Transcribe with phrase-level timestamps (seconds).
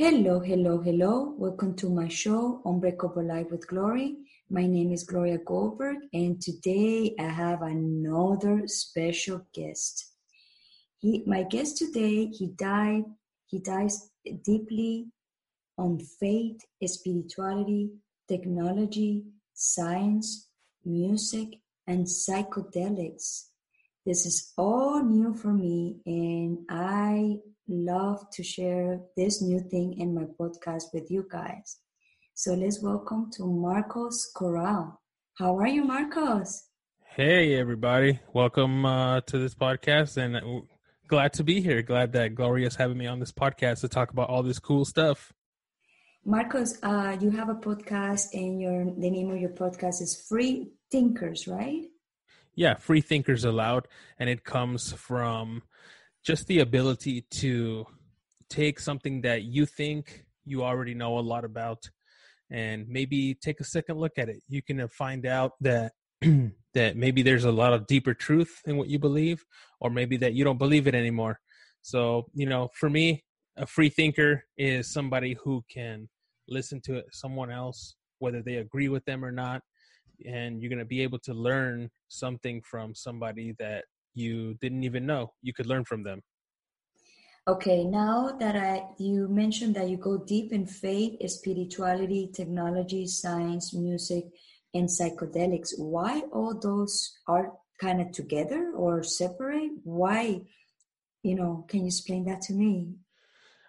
[0.00, 1.34] Hello, hello, hello.
[1.36, 4.14] Welcome to my show, Unbreakable Life with Glory.
[4.48, 10.12] My name is Gloria Goldberg, and today I have another special guest.
[10.98, 13.06] He, my guest today, he died,
[13.46, 14.12] he dives
[14.44, 15.08] deeply
[15.76, 17.90] on faith, spirituality,
[18.28, 20.46] technology, science,
[20.84, 21.58] music,
[21.88, 23.46] and psychedelics.
[24.06, 30.14] This is all new for me, and I love to share this new thing in
[30.14, 31.78] my podcast with you guys.
[32.34, 35.02] So let's welcome to Marcos Corral.
[35.38, 36.64] How are you, Marcos?
[37.04, 38.20] Hey, everybody.
[38.32, 40.60] Welcome uh, to this podcast, and uh,
[41.08, 41.82] glad to be here.
[41.82, 44.84] Glad that Gloria is having me on this podcast to talk about all this cool
[44.84, 45.32] stuff.
[46.24, 50.70] Marcos, uh, you have a podcast, and your the name of your podcast is Free
[50.90, 51.82] Thinkers, right?
[52.54, 55.62] Yeah, Free Thinkers Allowed, and it comes from
[56.28, 57.86] just the ability to
[58.50, 61.88] take something that you think you already know a lot about
[62.50, 64.42] and maybe take a second look at it.
[64.46, 65.92] You can find out that
[66.74, 69.42] that maybe there's a lot of deeper truth in what you believe
[69.80, 71.40] or maybe that you don't believe it anymore.
[71.80, 73.24] So you know for me
[73.56, 76.10] a free thinker is somebody who can
[76.46, 79.62] listen to someone else whether they agree with them or not
[80.26, 83.84] and you're going to be able to learn something from somebody that
[84.18, 86.22] you didn't even know you could learn from them.
[87.48, 93.72] Okay now that i you mentioned that you go deep in faith spirituality technology science
[93.72, 94.24] music
[94.74, 99.70] and psychedelics why all those are kind of together or separate?
[99.84, 100.42] Why
[101.22, 102.96] you know can you explain that to me?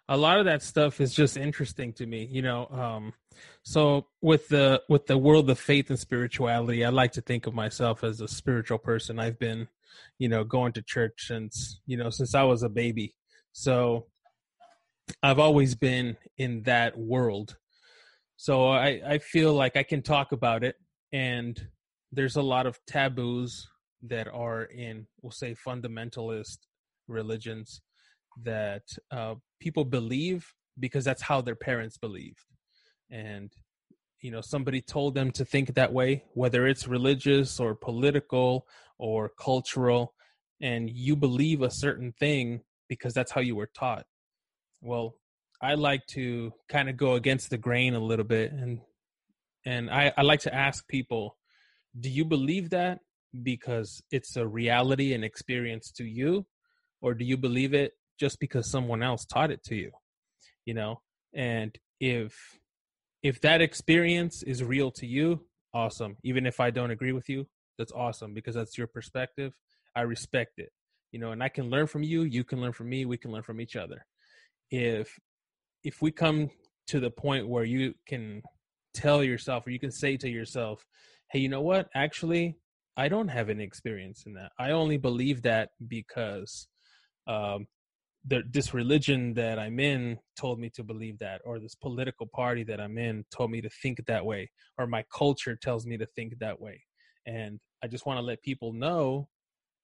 [0.09, 3.13] A lot of that stuff is just interesting to me you know um
[3.63, 7.53] so with the with the world of faith and spirituality i like to think of
[7.53, 9.19] myself as a spiritual person.
[9.19, 9.69] I've been
[10.17, 13.15] you know, going to church since, you know, since I was a baby.
[13.51, 14.07] So
[15.23, 17.57] I've always been in that world.
[18.37, 20.75] So I, I feel like I can talk about it.
[21.11, 21.59] And
[22.11, 23.67] there's a lot of taboos
[24.03, 26.59] that are in, we'll say, fundamentalist
[27.07, 27.81] religions
[28.43, 32.45] that uh, people believe because that's how their parents believed.
[33.11, 33.51] And
[34.21, 38.67] you know somebody told them to think that way whether it's religious or political
[38.99, 40.13] or cultural
[40.61, 44.05] and you believe a certain thing because that's how you were taught
[44.81, 45.15] well
[45.61, 48.79] i like to kind of go against the grain a little bit and
[49.65, 51.37] and i i like to ask people
[51.99, 52.99] do you believe that
[53.43, 56.45] because it's a reality and experience to you
[57.01, 59.91] or do you believe it just because someone else taught it to you
[60.65, 61.01] you know
[61.33, 62.59] and if
[63.21, 66.17] if that experience is real to you, awesome.
[66.23, 67.47] Even if I don't agree with you,
[67.79, 69.53] that's awesome because that's your perspective.
[69.95, 70.69] I respect it.
[71.11, 73.31] You know, and I can learn from you, you can learn from me, we can
[73.31, 74.05] learn from each other.
[74.69, 75.17] If
[75.83, 76.51] if we come
[76.87, 78.43] to the point where you can
[78.93, 80.85] tell yourself or you can say to yourself,
[81.31, 81.89] "Hey, you know what?
[81.95, 82.57] Actually,
[82.97, 84.51] I don't have any experience in that.
[84.59, 86.67] I only believe that because
[87.27, 87.65] um,
[88.27, 92.63] the, this religion that I'm in told me to believe that, or this political party
[92.65, 96.05] that I'm in told me to think that way, or my culture tells me to
[96.05, 96.83] think that way.
[97.25, 99.29] And I just want to let people know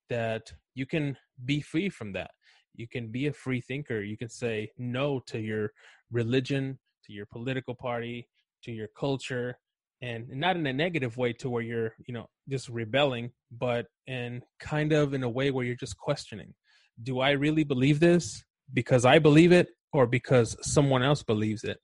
[0.09, 2.31] that you can be free from that.
[2.75, 4.01] You can be a free thinker.
[4.01, 5.71] You can say no to your
[6.11, 8.27] religion, to your political party,
[8.63, 9.57] to your culture,
[10.01, 14.41] and not in a negative way to where you're, you know, just rebelling, but in
[14.59, 16.53] kind of in a way where you're just questioning
[17.01, 21.77] do I really believe this because I believe it or because someone else believes it?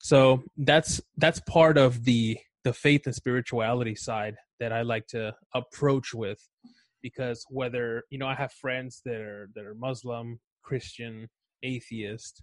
[0.00, 5.34] So that's that's part of the the faith and spirituality side that I like to
[5.54, 6.38] approach with
[7.02, 11.28] because whether you know I have friends that are that are Muslim, Christian,
[11.62, 12.42] atheist,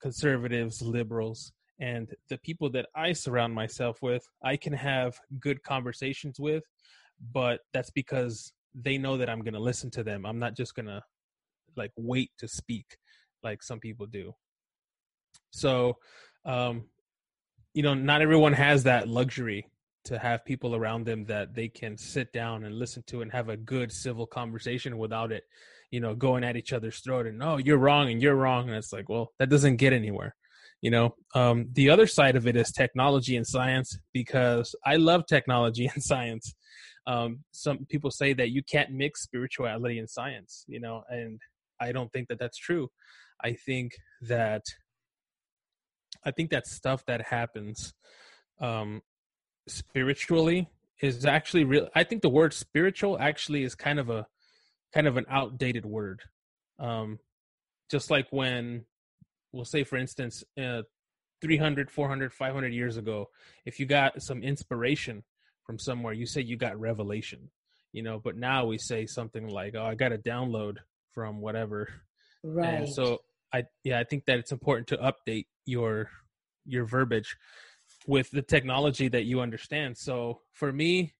[0.00, 6.40] conservatives, liberals, and the people that I surround myself with, I can have good conversations
[6.40, 6.64] with,
[7.32, 10.24] but that's because they know that I'm going to listen to them.
[10.24, 11.02] I'm not just going to
[11.76, 12.96] like wait to speak
[13.42, 14.32] like some people do
[15.50, 15.96] so
[16.44, 16.84] um
[17.74, 19.66] you know not everyone has that luxury
[20.04, 23.48] to have people around them that they can sit down and listen to and have
[23.48, 25.44] a good civil conversation without it
[25.90, 28.76] you know going at each other's throat and oh, you're wrong and you're wrong and
[28.76, 30.34] it's like well that doesn't get anywhere
[30.80, 35.24] you know um, the other side of it is technology and science because i love
[35.26, 36.54] technology and science
[37.06, 41.40] um, some people say that you can't mix spirituality and science you know and
[41.80, 42.88] I don't think that that's true.
[43.42, 44.62] I think that
[46.24, 47.94] I think that stuff that happens
[48.60, 49.02] um,
[49.66, 50.68] spiritually
[51.00, 51.88] is actually real.
[51.94, 54.26] I think the word spiritual actually is kind of a
[54.92, 56.20] kind of an outdated word.
[56.78, 57.18] Um,
[57.90, 58.84] just like when
[59.52, 60.82] we'll say, for instance, uh,
[61.40, 63.28] 300 400 500 years ago
[63.64, 65.22] if you got some inspiration
[65.64, 67.50] from somewhere you say you got revelation
[67.92, 70.76] you know but now we say something like oh i got a download
[71.12, 71.88] from whatever
[72.44, 73.18] right and so
[73.52, 76.10] i yeah i think that it's important to update your
[76.64, 77.36] your verbiage
[78.06, 79.96] with the technology that you understand.
[79.96, 81.14] So for me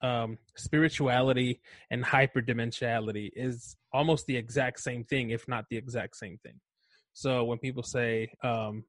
[0.00, 1.60] um spirituality
[1.90, 6.60] and hyperdimensionality is almost the exact same thing if not the exact same thing.
[7.14, 8.84] So when people say um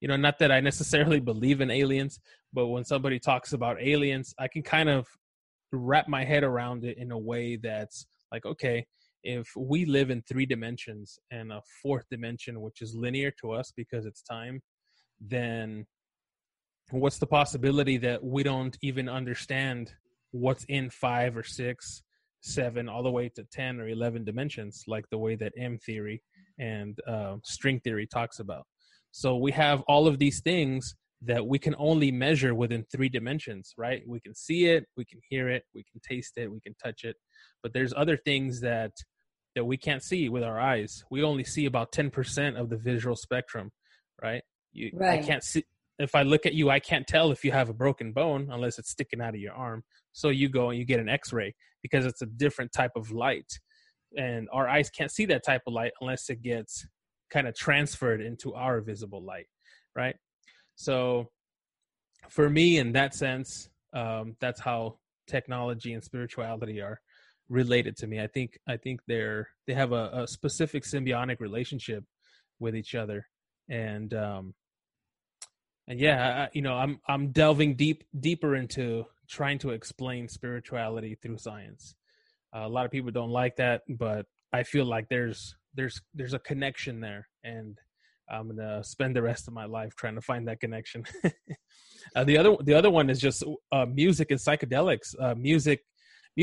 [0.00, 2.20] you know not that i necessarily believe in aliens
[2.54, 5.06] but when somebody talks about aliens i can kind of
[5.72, 8.86] wrap my head around it in a way that's like okay
[9.22, 13.72] if we live in three dimensions and a fourth dimension which is linear to us
[13.76, 14.60] because it's time
[15.20, 15.86] then
[16.90, 19.92] what's the possibility that we don't even understand
[20.32, 22.02] what's in five or six
[22.40, 26.22] seven all the way to 10 or 11 dimensions like the way that m theory
[26.58, 28.66] and uh, string theory talks about
[29.10, 33.74] so we have all of these things that we can only measure within three dimensions,
[33.76, 34.02] right?
[34.06, 37.04] We can see it, we can hear it, we can taste it, we can touch
[37.04, 37.16] it.
[37.62, 38.92] But there's other things that
[39.54, 41.04] that we can't see with our eyes.
[41.10, 43.72] We only see about 10% of the visual spectrum,
[44.22, 44.42] right?
[44.72, 45.20] You right.
[45.20, 45.64] I can't see
[46.00, 48.78] if I look at you, I can't tell if you have a broken bone unless
[48.78, 49.84] it's sticking out of your arm.
[50.12, 53.60] So you go and you get an x-ray because it's a different type of light.
[54.16, 56.86] And our eyes can't see that type of light unless it gets
[57.30, 59.46] kind of transferred into our visible light,
[59.94, 60.16] right?
[60.74, 61.28] So
[62.30, 64.96] for me, in that sense, um, that's how
[65.26, 67.00] technology and spirituality are
[67.50, 68.20] related to me.
[68.20, 72.04] I think I think they're they have a, a specific symbiotic relationship
[72.58, 73.26] with each other,
[73.68, 74.54] and um,
[75.86, 81.18] and yeah, I, you know, I'm I'm delving deep deeper into trying to explain spirituality
[81.20, 81.94] through science.
[82.54, 86.34] Uh, a lot of people don't like that, but I feel like there's there's there's
[86.34, 87.78] a connection there, and
[88.30, 91.04] I'm gonna spend the rest of my life trying to find that connection.
[92.14, 93.42] uh, the other the other one is just
[93.72, 95.14] uh, music and psychedelics.
[95.20, 95.80] Uh, music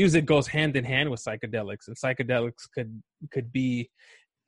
[0.00, 2.90] music goes hand in hand with psychedelics, and psychedelics could
[3.32, 3.90] could be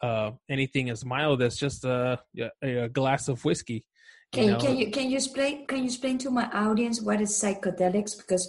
[0.09, 2.21] uh, anything as mild as just a,
[2.63, 3.85] a, a glass of whiskey.
[4.33, 4.59] Can you, know?
[4.65, 8.45] can you can you explain can you explain to my audience what is psychedelics because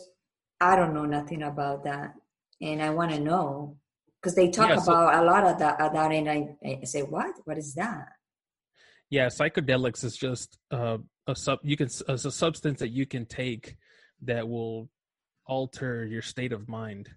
[0.70, 2.14] I don't know nothing about that
[2.62, 3.78] and I want to know
[4.18, 6.84] because they talk yeah, so, about a lot of that, of that and I, I
[6.84, 8.10] say what what is that
[9.12, 11.60] yeah, psychedelics is just uh, a sub.
[11.64, 13.76] You can a substance that you can take
[14.22, 14.90] that will
[15.48, 17.10] alter your state of mind.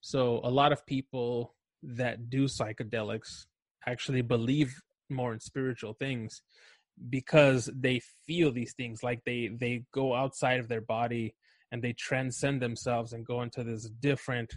[0.00, 3.46] So a lot of people that do psychedelics
[3.86, 4.74] actually believe
[5.10, 6.42] more in spiritual things
[7.10, 11.34] because they feel these things like they they go outside of their body
[11.70, 14.52] and they transcend themselves and go into this different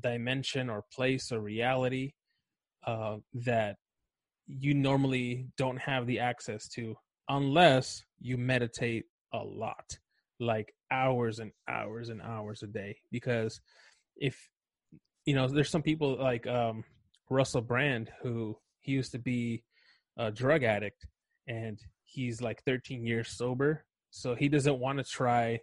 [0.00, 2.12] dimension or place or reality
[2.86, 3.76] uh, that
[4.46, 6.96] you normally don't have the access to
[7.28, 9.98] unless you meditate a lot
[10.40, 13.60] like hours and hours and hours a day because
[14.16, 14.48] if
[15.24, 16.84] you know there's some people like um
[17.30, 19.62] Russell Brand who he used to be
[20.16, 21.06] a drug addict
[21.46, 23.84] and he's like 13 years sober.
[24.10, 25.60] So he doesn't want to try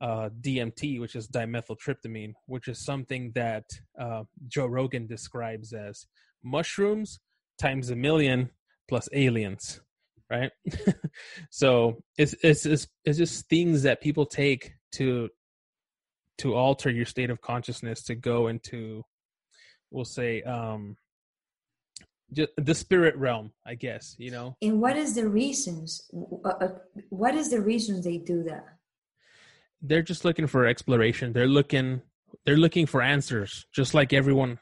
[0.00, 3.64] uh, DMT, which is dimethyltryptamine, which is something that
[3.98, 6.06] uh, Joe Rogan describes as
[6.42, 7.20] mushrooms
[7.58, 8.50] times a million
[8.88, 9.80] plus aliens
[10.30, 10.50] right?
[11.50, 15.28] So it's, it's it's it's just things that people take to
[16.38, 19.02] to alter your state of consciousness to go into
[19.90, 20.96] we'll say um
[22.32, 24.56] just the spirit realm i guess you know?
[24.62, 26.08] And what is the reasons
[26.44, 26.68] uh, uh,
[27.10, 28.64] what is the reasons they do that?
[29.82, 31.32] They're just looking for exploration.
[31.32, 32.02] They're looking
[32.44, 34.58] they're looking for answers just like everyone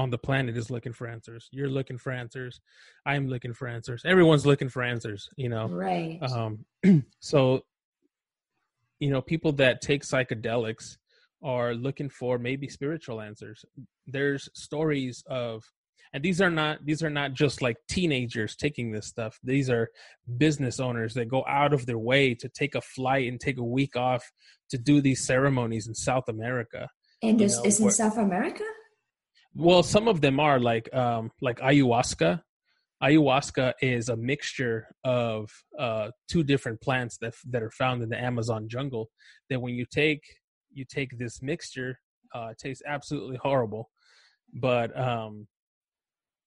[0.00, 1.48] on the planet is looking for answers.
[1.52, 2.60] You're looking for answers.
[3.06, 4.02] I'm looking for answers.
[4.04, 5.68] Everyone's looking for answers, you know.
[5.68, 6.18] Right.
[6.22, 6.64] Um
[7.20, 7.62] so
[8.98, 10.96] you know, people that take psychedelics
[11.42, 13.64] are looking for maybe spiritual answers.
[14.06, 15.62] There's stories of
[16.12, 19.38] and these are not these are not just like teenagers taking this stuff.
[19.42, 19.88] These are
[20.38, 23.64] business owners that go out of their way to take a flight and take a
[23.64, 24.24] week off
[24.70, 26.88] to do these ceremonies in South America.
[27.22, 28.64] And this is in South America?
[29.54, 32.42] Well, some of them are like um like ayahuasca.
[33.02, 38.20] Ayahuasca is a mixture of uh two different plants that that are found in the
[38.20, 39.10] Amazon jungle.
[39.48, 40.22] That when you take
[40.72, 41.98] you take this mixture,
[42.34, 43.90] uh, it tastes absolutely horrible,
[44.52, 45.48] but um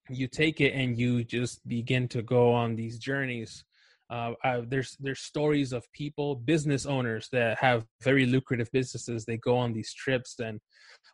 [0.09, 3.63] you take it and you just begin to go on these journeys.
[4.09, 9.25] Uh, I, there's there's stories of people, business owners that have very lucrative businesses.
[9.25, 10.59] They go on these trips, and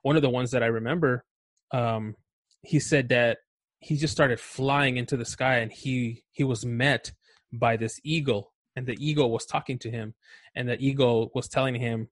[0.01, 1.23] one of the ones that I remember
[1.71, 2.15] um,
[2.61, 3.37] he said that
[3.79, 7.11] he just started flying into the sky and he he was met
[7.51, 10.13] by this eagle and the eagle was talking to him
[10.55, 12.09] and the eagle was telling him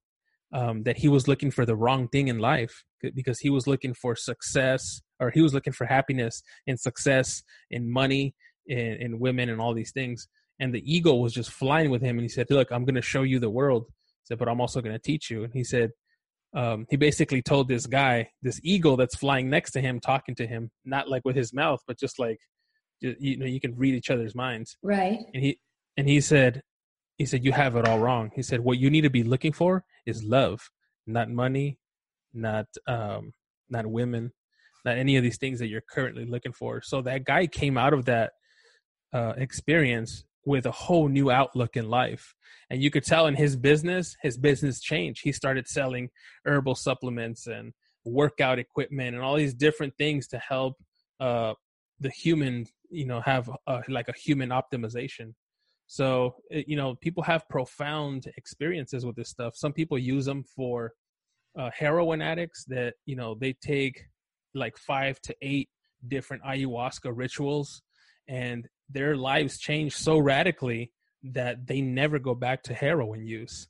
[0.54, 2.84] um, that he was looking for the wrong thing in life
[3.14, 7.92] because he was looking for success or he was looking for happiness and success in
[7.92, 8.34] money
[8.66, 10.28] in, in women and all these things.
[10.60, 13.02] And the eagle was just flying with him and he said look i'm going to
[13.02, 13.86] show you the world.
[13.88, 15.44] He said but i'm also going to teach you.
[15.44, 15.92] And he said
[16.58, 20.48] um, he basically told this guy this eagle that's flying next to him talking to
[20.48, 22.40] him not like with his mouth but just like
[23.00, 24.76] you know you can read each other's minds.
[24.82, 25.20] Right.
[25.34, 25.60] And he
[25.98, 26.64] and he said
[27.18, 28.32] he said you have it all wrong.
[28.36, 30.62] He said what you need to be looking for is love
[31.06, 31.78] not money
[32.34, 33.34] not um
[33.70, 34.32] not women
[34.84, 36.82] not any of these things that you're currently looking for.
[36.82, 38.32] So that guy came out of that
[39.14, 42.34] uh experience with a whole new outlook in life.
[42.70, 45.20] And you could tell in his business his business changed.
[45.22, 46.10] He started selling
[46.46, 47.74] herbal supplements and
[48.06, 50.76] workout equipment and all these different things to help
[51.20, 51.54] uh
[52.00, 55.34] the human you know have a, like a human optimization.
[55.88, 59.54] So you know people have profound experiences with this stuff.
[59.58, 60.94] Some people use them for
[61.60, 64.06] uh, heroin addicts that you know they take
[64.54, 65.68] like five to eight
[66.08, 67.82] different ayahuasca rituals
[68.30, 70.92] and their lives change so radically
[71.24, 73.68] that they never go back to heroin use.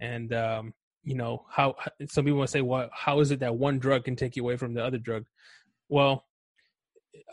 [0.00, 1.76] And um you know how
[2.08, 4.56] some people will say well how is it that one drug can take you away
[4.56, 5.24] from the other drug?
[5.88, 6.24] Well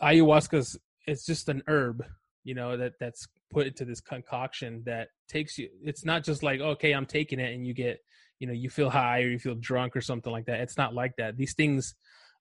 [0.02, 2.04] ayahuasca's it's just an herb
[2.44, 6.60] you know that that's put into this concoction that takes you it's not just like
[6.60, 8.00] okay i'm taking it and you get
[8.38, 10.60] you know you feel high or you feel drunk or something like that.
[10.60, 11.36] It's not like that.
[11.36, 11.94] These things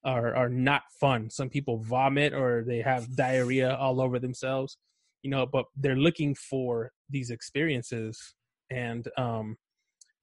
[0.04, 1.30] are are not fun.
[1.30, 4.78] Some people vomit or they have diarrhea all over themselves
[5.24, 8.36] you know but they're looking for these experiences
[8.70, 9.58] and um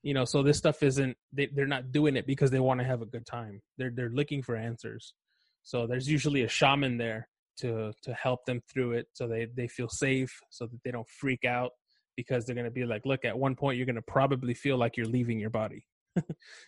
[0.02, 2.86] you know so this stuff isn't they, they're not doing it because they want to
[2.86, 3.60] have a good time.
[3.78, 5.14] They're they're looking for answers.
[5.62, 7.28] So there's usually a shaman there
[7.58, 11.08] to to help them through it so they they feel safe so that they don't
[11.08, 11.72] freak out
[12.16, 14.76] because they're going to be like look at one point you're going to probably feel
[14.76, 15.84] like you're leaving your body.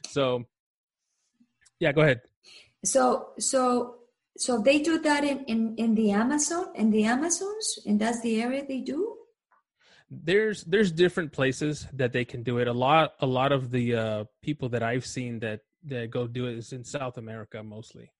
[0.08, 0.44] So
[1.78, 2.20] yeah go ahead
[2.86, 3.96] so so
[4.36, 8.40] so they do that in in in the amazon in the amazons and that's the
[8.40, 9.16] area they do?
[10.08, 12.68] There's there's different places that they can do it.
[12.68, 16.46] A lot a lot of the uh people that i've seen that that go do
[16.46, 18.12] it is in south america mostly.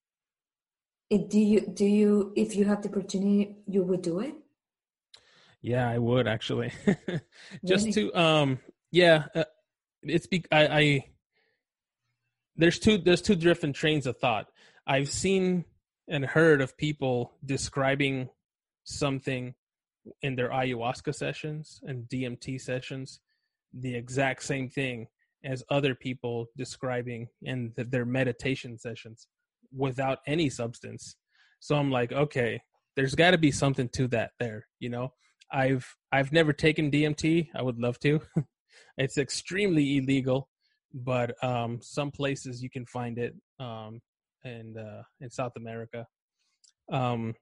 [1.11, 4.35] It, do you do you if you have the opportunity you would do it?
[5.62, 6.73] Yeah i would actually.
[7.64, 8.11] Just really?
[8.11, 8.58] to um
[8.90, 9.44] yeah uh,
[10.02, 11.04] it's be I, I
[12.56, 14.49] there's two there's two different trains of thought
[14.87, 15.64] i've seen
[16.09, 18.28] and heard of people describing
[18.85, 19.55] something
[20.23, 23.21] in their ayahuasca sessions and dmt sessions
[23.73, 25.09] the exact same thing
[25.45, 29.28] as other people describing in the, their meditation sessions
[29.73, 31.16] without any substance.
[31.61, 32.61] So I'm like, okay,
[32.97, 35.12] there's got to be something to that there, you know.
[35.52, 37.50] I've I've never taken DMT.
[37.55, 38.21] I would love to.
[38.99, 40.49] it's extremely illegal,
[40.93, 44.00] but um, some places you can find it um,
[44.47, 46.07] and uh, in South America.
[46.91, 47.35] Um,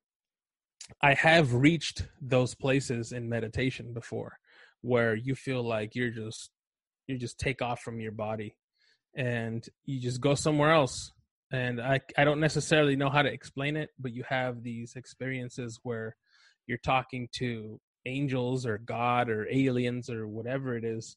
[1.03, 4.39] I have reached those places in meditation before,
[4.81, 6.51] where you feel like you're just
[7.07, 8.57] you just take off from your body,
[9.15, 11.13] and you just go somewhere else
[11.55, 15.79] and I I don't necessarily know how to explain it, but you have these experiences
[15.85, 16.17] where
[16.67, 21.17] you're talking to angels or God or aliens or whatever it is,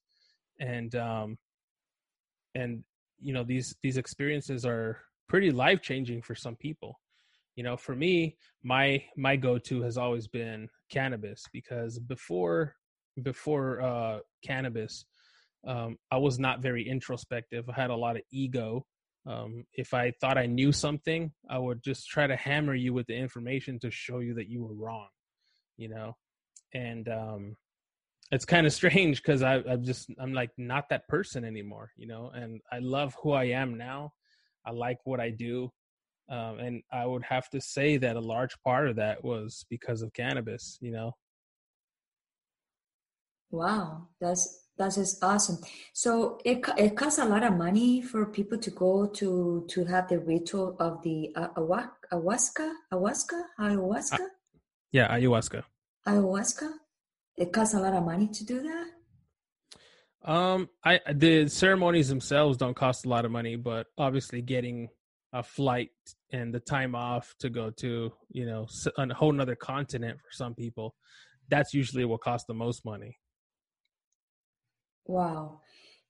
[0.60, 1.38] and um,
[2.53, 2.84] and
[3.20, 7.00] you know these these experiences are pretty life changing for some people.
[7.55, 12.75] You know, for me, my my go to has always been cannabis because before
[13.24, 15.05] before uh, cannabis,
[15.65, 17.67] um, I was not very introspective.
[17.69, 18.86] I had a lot of ego
[19.27, 23.07] um, if I thought I knew something, I would just try to hammer you with
[23.07, 25.10] the information to show you that you were wrong,
[25.75, 26.15] you know.
[26.74, 27.57] And um,
[28.31, 32.07] it's kind of strange because I, I'm just I'm like not that person anymore, you
[32.07, 32.31] know.
[32.34, 34.13] And I love who I am now.
[34.67, 35.71] I like what I do,
[36.29, 40.01] um, and I would have to say that a large part of that was because
[40.01, 41.13] of cannabis, you know.
[43.50, 45.57] Wow, that's that is awesome.
[45.93, 50.09] So it it costs a lot of money for people to go to to have
[50.09, 54.19] the ritual of the uh, ayahuasca, ayahuasca, ayahuasca.
[54.19, 54.36] Uh,
[54.91, 55.63] yeah, ayahuasca.
[56.05, 56.69] Ayahuasca.
[57.38, 58.97] It costs a lot of money to do that.
[60.27, 64.89] Um, I the ceremonies themselves don't cost a lot of money, but obviously getting
[65.34, 65.91] a flight
[66.31, 68.67] and the time off to go to you know
[68.98, 70.96] a whole another continent for some people,
[71.48, 73.17] that's usually what costs the most money.
[75.05, 75.62] Wow.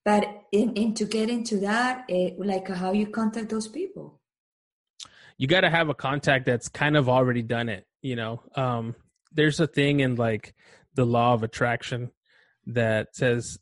[0.03, 4.19] But in, in to get into that, it, eh, like how you contact those people?
[5.37, 7.85] You got to have a contact that's kind of already done it.
[8.01, 8.95] You know, um,
[9.33, 10.55] there's a thing in like
[10.95, 12.11] the law of attraction
[12.67, 13.59] that says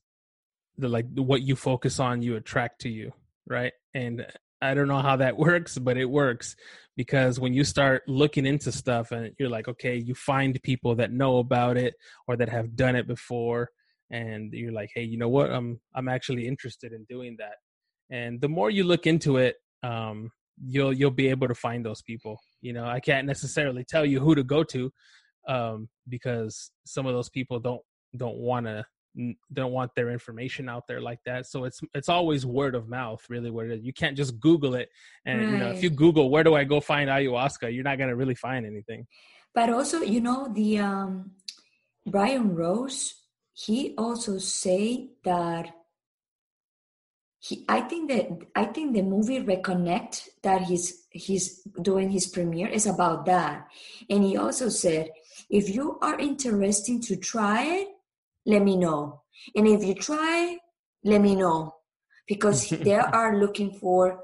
[0.78, 3.12] the like what you focus on you attract to you
[3.48, 3.74] right?
[3.94, 4.26] And
[4.62, 6.56] i don't know how that works but it works
[6.96, 11.12] because when you start looking into stuff and you're like okay you find people that
[11.12, 11.94] know about it
[12.28, 13.70] or that have done it before
[14.12, 15.52] and you're like hey you know what?
[15.52, 17.56] I'm i'm actually interested in doing that.
[18.10, 20.32] And the more you look into it um
[20.66, 22.86] you'll you'll be able to find those people you know?
[22.86, 24.92] I can't necessarily tell you who to go to
[25.48, 27.82] um because some of those people don't
[28.16, 28.86] don't want to
[29.54, 31.48] don't want their information out there like that.
[31.48, 34.76] So it's it's always word of mouth really what it is you can't just google
[34.76, 34.90] it
[35.26, 35.50] and right.
[35.50, 37.74] you know if you google where do i go find ayahuasca?
[37.74, 39.08] you're not going to really find anything.
[39.54, 41.32] But also you know the um
[42.06, 43.16] brian rose
[43.54, 45.74] he also say that
[47.40, 52.68] he i think that i think the movie reconnect that he's he's doing his premiere
[52.68, 53.68] is about that.
[54.10, 55.12] And he also said
[55.50, 57.88] if you are interested to try it
[58.46, 59.22] let me know.
[59.56, 60.58] And if you try,
[61.04, 61.76] let me know.
[62.28, 64.24] Because they are looking for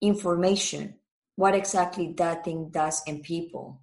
[0.00, 0.94] information
[1.36, 3.82] what exactly that thing does in people.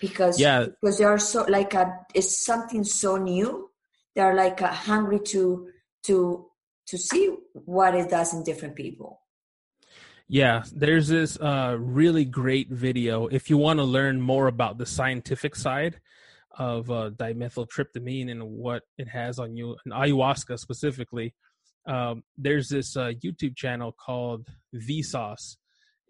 [0.00, 0.66] Because yeah.
[0.66, 3.70] because they are so like a it's something so new
[4.14, 5.68] they're like a hungry to
[6.04, 6.46] to
[6.86, 9.20] to see what it does in different people.
[10.28, 13.26] Yeah there's this uh really great video.
[13.26, 16.00] If you want to learn more about the scientific side
[16.60, 21.34] of uh, dimethyltryptamine and what it has on you, and ayahuasca specifically.
[21.88, 25.56] Um, there's this uh, YouTube channel called Vsauce,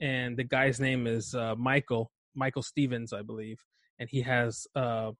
[0.00, 3.58] and the guy's name is uh, Michael Michael Stevens, I believe,
[4.00, 5.12] and he has uh,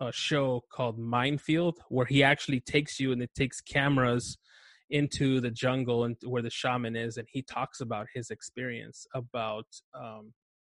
[0.00, 4.36] a show called Mind Field where he actually takes you and it takes cameras
[4.90, 9.66] into the jungle and where the shaman is, and he talks about his experience about
[9.94, 10.32] um,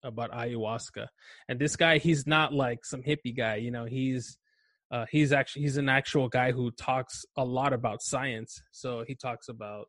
[0.07, 1.07] about ayahuasca.
[1.49, 4.39] And this guy, he's not like some hippie guy, you know, he's
[4.91, 8.63] uh, he's actually he's an actual guy who talks a lot about science.
[8.71, 9.89] So he talks about,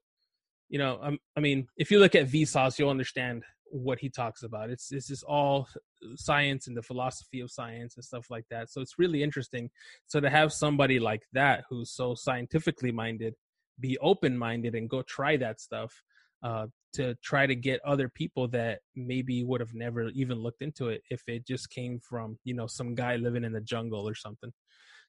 [0.70, 4.44] you know, um, I mean, if you look at Vsauce, you'll understand what he talks
[4.44, 4.70] about.
[4.70, 5.68] It's this is all
[6.16, 8.70] science and the philosophy of science and stuff like that.
[8.70, 9.70] So it's really interesting.
[10.08, 13.36] So to have somebody like that who's so scientifically minded,
[13.80, 16.04] be open minded and go try that stuff
[16.44, 20.90] uh, to try to get other people that maybe would have never even looked into
[20.90, 24.16] it if it just came from you know some guy living in the jungle or
[24.16, 24.52] something.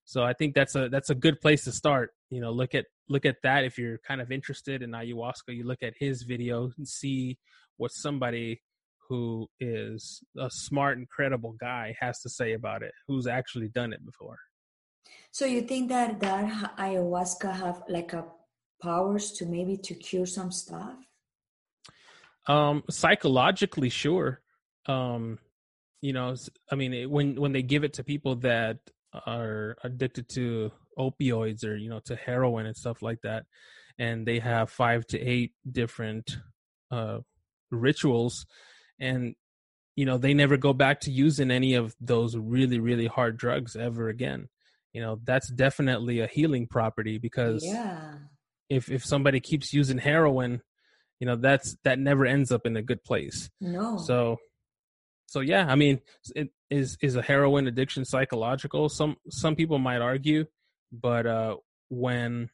[0.05, 2.87] So i think that's a that's a good place to start you know look at
[3.09, 6.71] look at that if you're kind of interested in ayahuasca you look at his video
[6.79, 7.39] and see
[7.77, 8.63] what somebody
[9.09, 14.05] who is a smart incredible guy has to say about it who's actually done it
[14.05, 14.39] before.
[15.31, 18.25] So you think that that ayahuasca have like a
[18.83, 20.97] powers to maybe to cure some stuff
[22.49, 24.41] um, psychologically, sure.
[24.87, 25.39] Um,
[26.01, 26.35] you know,
[26.73, 28.79] I mean, it, when when they give it to people that
[29.27, 33.45] are addicted to opioids or you know to heroin and stuff like that,
[33.99, 36.39] and they have five to eight different
[36.91, 37.19] uh,
[37.71, 38.47] rituals,
[38.99, 39.35] and
[39.97, 43.77] you know they never go back to using any of those really really hard drugs
[43.77, 44.49] ever again.
[44.95, 48.15] You know, that's definitely a healing property because yeah.
[48.71, 50.63] if if somebody keeps using heroin
[51.21, 53.51] you know that's that never ends up in a good place.
[53.61, 53.99] No.
[53.99, 54.39] So
[55.29, 56.01] so yeah i mean
[56.35, 58.89] it is is a heroin addiction psychological?
[58.89, 60.47] Some some people might argue
[60.91, 61.57] but uh
[61.89, 62.51] when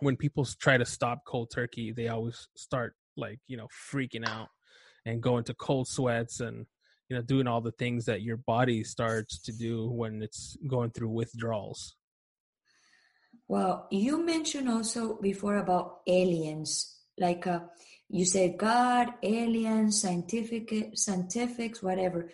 [0.00, 4.48] when people try to stop cold turkey they always start like you know freaking out
[5.04, 6.66] and go into cold sweats and
[7.08, 10.90] you know doing all the things that your body starts to do when it's going
[10.90, 11.96] through withdrawals.
[13.48, 17.60] Well you mentioned also before about aliens like uh,
[18.08, 22.30] you say god aliens scientific scientifics whatever.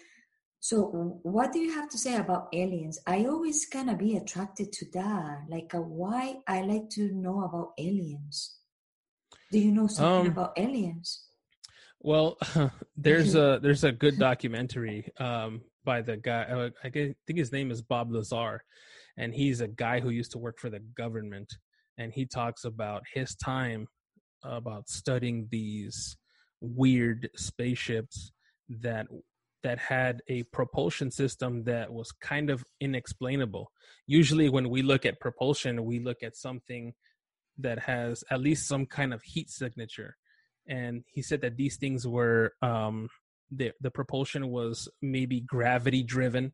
[0.62, 2.98] So what do you have to say about aliens?
[3.06, 5.44] I always kind of be attracted to that.
[5.48, 8.56] Like uh, why i like to know about aliens.
[9.50, 11.30] Do you know something um, about aliens?
[12.00, 12.38] well
[12.96, 17.70] there's a there's a good documentary um, by the guy uh, i think his name
[17.70, 18.62] is bob lazar
[19.16, 21.52] and he's a guy who used to work for the government
[21.98, 23.86] and he talks about his time
[24.42, 26.16] about studying these
[26.60, 28.32] weird spaceships
[28.68, 29.06] that
[29.62, 33.70] that had a propulsion system that was kind of inexplainable.
[34.06, 36.94] Usually when we look at propulsion, we look at something
[37.58, 40.16] that has at least some kind of heat signature.
[40.66, 43.08] And he said that these things were um
[43.50, 46.52] the the propulsion was maybe gravity driven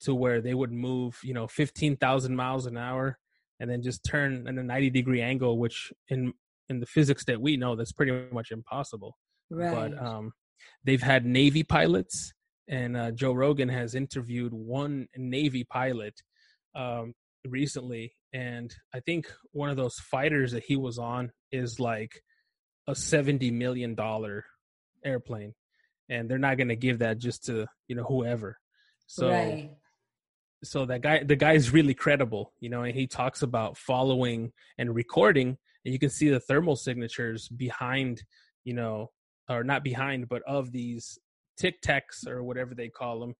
[0.00, 3.18] to where they would move, you know, 15,000 miles an hour
[3.60, 6.32] and then just turn in a 90 degree angle which in
[6.68, 9.16] in the physics that we know, that's pretty much impossible.
[9.50, 9.74] Right.
[9.74, 10.32] But um,
[10.84, 12.32] they've had Navy pilots,
[12.68, 16.14] and uh, Joe Rogan has interviewed one Navy pilot
[16.74, 17.14] um,
[17.46, 22.22] recently, and I think one of those fighters that he was on is like
[22.88, 24.44] a seventy million dollar
[25.04, 25.54] airplane,
[26.08, 28.58] and they're not going to give that just to you know whoever.
[29.06, 29.30] So.
[29.30, 29.70] Right.
[30.62, 34.50] So that guy, the guy is really credible, you know, and he talks about following
[34.78, 38.22] and recording, and you can see the thermal signatures behind,
[38.64, 39.10] you know,
[39.48, 41.18] or not behind, but of these
[41.58, 43.34] tic tacs or whatever they call them.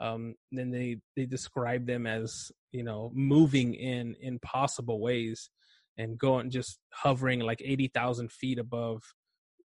[0.00, 5.50] Um, then they they describe them as you know moving in impossible ways
[5.98, 9.02] and going just hovering like eighty thousand feet above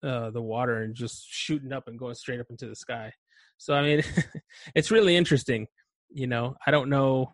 [0.03, 3.13] uh, the water and just shooting up and going straight up into the sky.
[3.59, 4.03] So I mean,
[4.75, 5.69] it's really interesting.
[6.11, 7.33] You know, I don't know.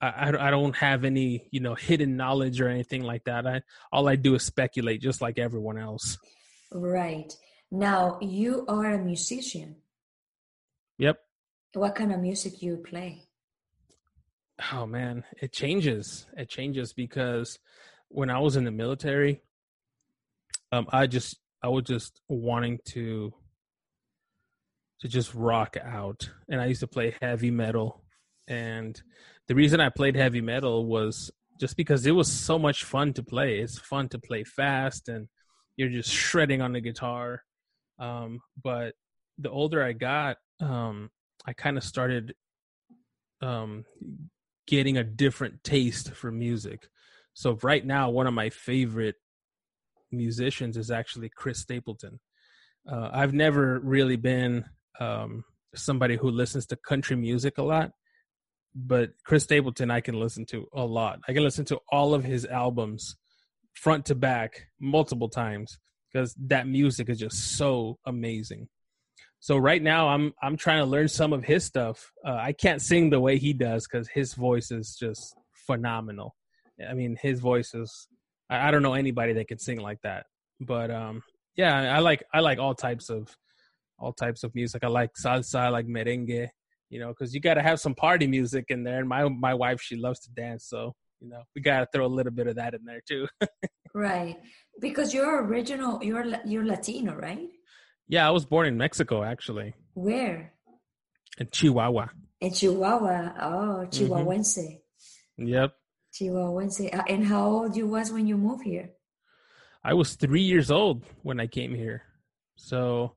[0.00, 3.46] I, I don't have any you know hidden knowledge or anything like that.
[3.46, 6.18] I all I do is speculate, just like everyone else.
[6.72, 7.32] Right.
[7.70, 9.76] Now, you are a musician.
[10.98, 11.20] Yep.
[11.74, 13.28] What kind of music you play?
[14.72, 16.26] Oh man, it changes.
[16.36, 17.58] It changes because
[18.08, 19.42] when I was in the military,
[20.72, 23.32] um, I just I was just wanting to
[25.00, 28.02] to just rock out, and I used to play heavy metal.
[28.48, 29.00] And
[29.50, 33.22] the reason I played heavy metal was just because it was so much fun to
[33.22, 33.58] play.
[33.58, 35.28] It's fun to play fast, and
[35.76, 37.42] you're just shredding on the guitar
[38.00, 38.94] um, but
[39.38, 41.10] the older I got, um,
[41.46, 42.34] I kind of started
[43.42, 43.84] um,
[44.66, 46.88] getting a different taste for music.
[47.34, 49.16] So right now, one of my favorite
[50.10, 52.18] musicians is actually Chris Stapleton.
[52.90, 54.64] Uh, I've never really been
[54.98, 57.92] um, somebody who listens to country music a lot,
[58.74, 61.20] but Chris Stapleton I can listen to a lot.
[61.28, 63.16] I can listen to all of his albums
[63.74, 65.78] front to back multiple times
[66.12, 68.68] because that music is just so amazing.
[69.40, 72.12] So right now I'm I'm trying to learn some of his stuff.
[72.24, 75.34] Uh, I can't sing the way he does because his voice is just
[75.66, 76.36] phenomenal.
[76.88, 78.06] I mean, his voice is
[78.48, 80.26] I, I, don't know anybody that can sing like that.
[80.60, 81.22] But um,
[81.56, 83.34] yeah, I like I like all types of
[83.98, 84.84] all types of music.
[84.84, 86.48] I like salsa, I like merengue,
[86.90, 88.98] you know, because you got to have some party music in there.
[88.98, 92.04] And my my wife she loves to dance, so you know we got to throw
[92.04, 93.26] a little bit of that in there too.
[93.94, 94.36] right.
[94.80, 97.48] Because you're original you're you're latino right?
[98.08, 99.74] Yeah i was born in mexico actually.
[99.94, 100.52] Where?
[101.38, 102.08] In chihuahua.
[102.40, 103.34] In chihuahua.
[103.40, 104.58] Oh chihuahuense.
[104.58, 105.46] Mm-hmm.
[105.46, 105.72] yep.
[106.12, 106.92] Chihuahuense.
[106.92, 108.90] Uh, and how old you was when you moved here?
[109.84, 112.02] I was three years old when i came here.
[112.56, 113.14] So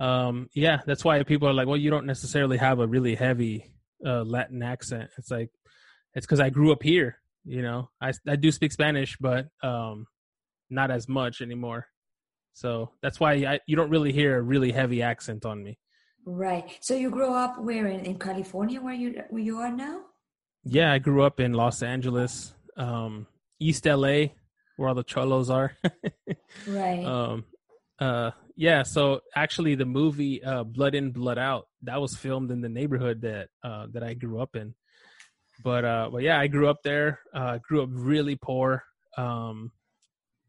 [0.00, 3.72] um yeah that's why people are like well you don't necessarily have a really heavy
[4.06, 5.10] uh latin accent.
[5.18, 5.50] It's like
[6.14, 7.90] it's because i grew up here you know?
[8.00, 10.06] I i do speak spanish but um
[10.70, 11.86] not as much anymore.
[12.52, 15.78] So that's why I, you don't really hear a really heavy accent on me.
[16.26, 16.76] Right.
[16.80, 17.86] So you grew up where?
[17.86, 20.00] In, in california where you where you are now?
[20.64, 23.26] Yeah i grew up in los angeles um
[23.60, 24.26] east la
[24.76, 25.76] where all the cholos are.
[26.66, 27.04] Right.
[27.04, 27.44] Um
[27.98, 32.60] uh yeah so actually the movie uh blood in blood out that was filmed in
[32.60, 34.74] the neighborhood that uh that i grew up in
[35.62, 38.82] but uh but yeah i grew up there uh grew up really poor
[39.16, 39.70] um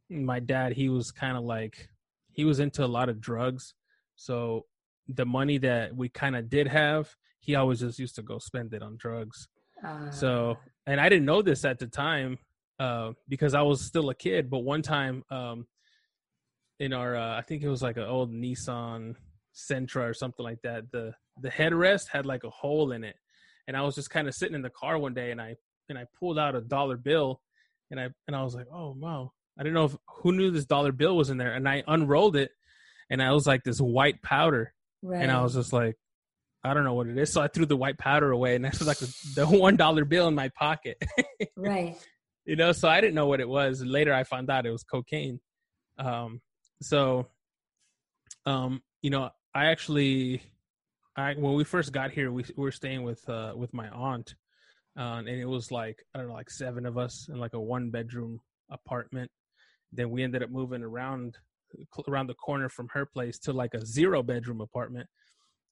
[0.09, 1.87] my dad he was kind of like
[2.31, 3.75] he was into a lot of drugs
[4.15, 4.65] so
[5.07, 8.73] the money that we kind of did have he always just used to go spend
[8.73, 9.47] it on drugs
[9.85, 10.09] uh.
[10.09, 10.69] so ah.
[10.87, 12.39] and i didn't know this at the time
[12.79, 15.67] uh because i was still a kid but one time um
[16.79, 19.15] in our uh, i think it was like an old nissan
[19.55, 23.15] sentra or something like that the the headrest had like a hole in it
[23.69, 25.55] and I was just kind of sitting in the car one day and I
[25.89, 27.39] and I pulled out a dollar bill
[27.91, 30.65] and I and I was like, oh wow, I didn't know if who knew this
[30.65, 32.49] dollar bill was in there, and I unrolled it
[33.11, 35.21] and I was like this white powder, right.
[35.21, 35.95] and I was just like,
[36.63, 38.79] I don't know what it is, so I threw the white powder away, and that
[38.79, 41.01] was like the, the one dollar bill in my pocket,
[41.55, 41.95] right?
[42.45, 43.83] You know, so I didn't know what it was.
[43.83, 45.39] Later, I found out it was cocaine.
[45.99, 46.41] Um,
[46.81, 47.27] so,
[48.45, 50.41] um, you know, I actually
[51.15, 54.35] I when we first got here, we, we were staying with uh, with my aunt,
[54.97, 57.59] uh, and it was like I don't know, like seven of us in like a
[57.59, 58.39] one bedroom
[58.71, 59.29] apartment.
[59.91, 61.37] Then we ended up moving around
[62.07, 65.07] around the corner from her place to like a zero bedroom apartment,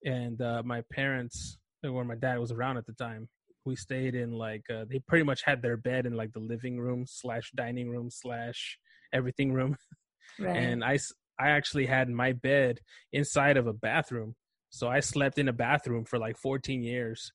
[0.03, 3.29] and uh, my parents, where my dad was around at the time,
[3.65, 6.79] we stayed in like uh, they pretty much had their bed in like the living
[6.79, 8.77] room slash dining room slash
[9.13, 9.77] everything room,
[10.39, 10.55] right.
[10.55, 10.99] and I
[11.39, 12.79] I actually had my bed
[13.11, 14.35] inside of a bathroom
[14.69, 17.31] so I slept in a bathroom for like 14 years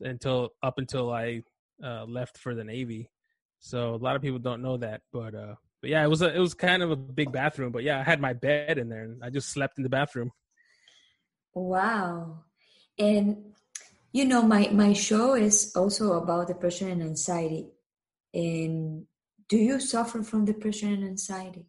[0.00, 1.42] until up until I
[1.82, 3.10] uh, left for the Navy.
[3.60, 6.34] So a lot of people don't know that, but uh, but yeah, it was a,
[6.34, 7.72] it was kind of a big bathroom.
[7.72, 10.30] But yeah, I had my bed in there, and I just slept in the bathroom.
[11.54, 12.44] Wow,
[12.98, 13.54] and
[14.12, 17.68] you know my my show is also about depression and anxiety,
[18.34, 19.06] And
[19.48, 21.66] do you suffer from depression and anxiety?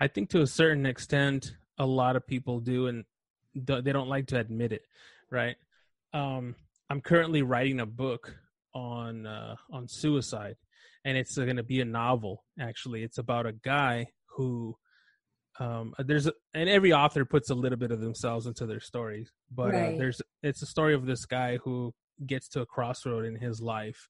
[0.00, 3.04] I think to a certain extent, a lot of people do, and
[3.54, 4.82] they don't like to admit it,
[5.30, 5.56] right?
[6.14, 6.54] Um,
[6.88, 8.34] I'm currently writing a book
[8.74, 10.56] on uh, on suicide,
[11.04, 12.44] and it's going to be a novel.
[12.58, 14.76] Actually, it's about a guy who
[15.58, 19.30] um, there's a, and every author puts a little bit of themselves into their stories,
[19.54, 19.94] but uh, right.
[19.94, 21.92] uh, there's it's a story of this guy who
[22.26, 24.08] gets to a crossroad in his life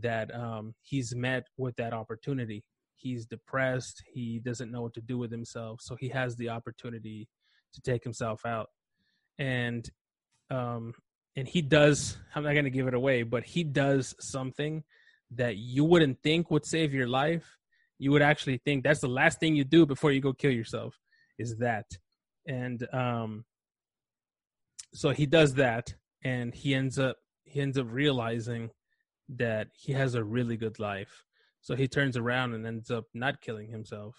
[0.00, 2.64] that um, he's met with that opportunity.
[2.98, 4.02] He's depressed.
[4.12, 7.28] He doesn't know what to do with himself, so he has the opportunity
[7.74, 8.68] to take himself out,
[9.38, 9.88] and
[10.50, 10.94] um,
[11.36, 12.18] and he does.
[12.34, 14.82] I'm not going to give it away, but he does something
[15.32, 17.56] that you wouldn't think would save your life.
[17.98, 20.98] You would actually think that's the last thing you do before you go kill yourself.
[21.38, 21.86] Is that,
[22.46, 23.44] and um,
[24.92, 28.70] so he does that, and he ends up he ends up realizing
[29.28, 31.24] that he has a really good life.
[31.60, 34.16] So he turns around and ends up not killing himself.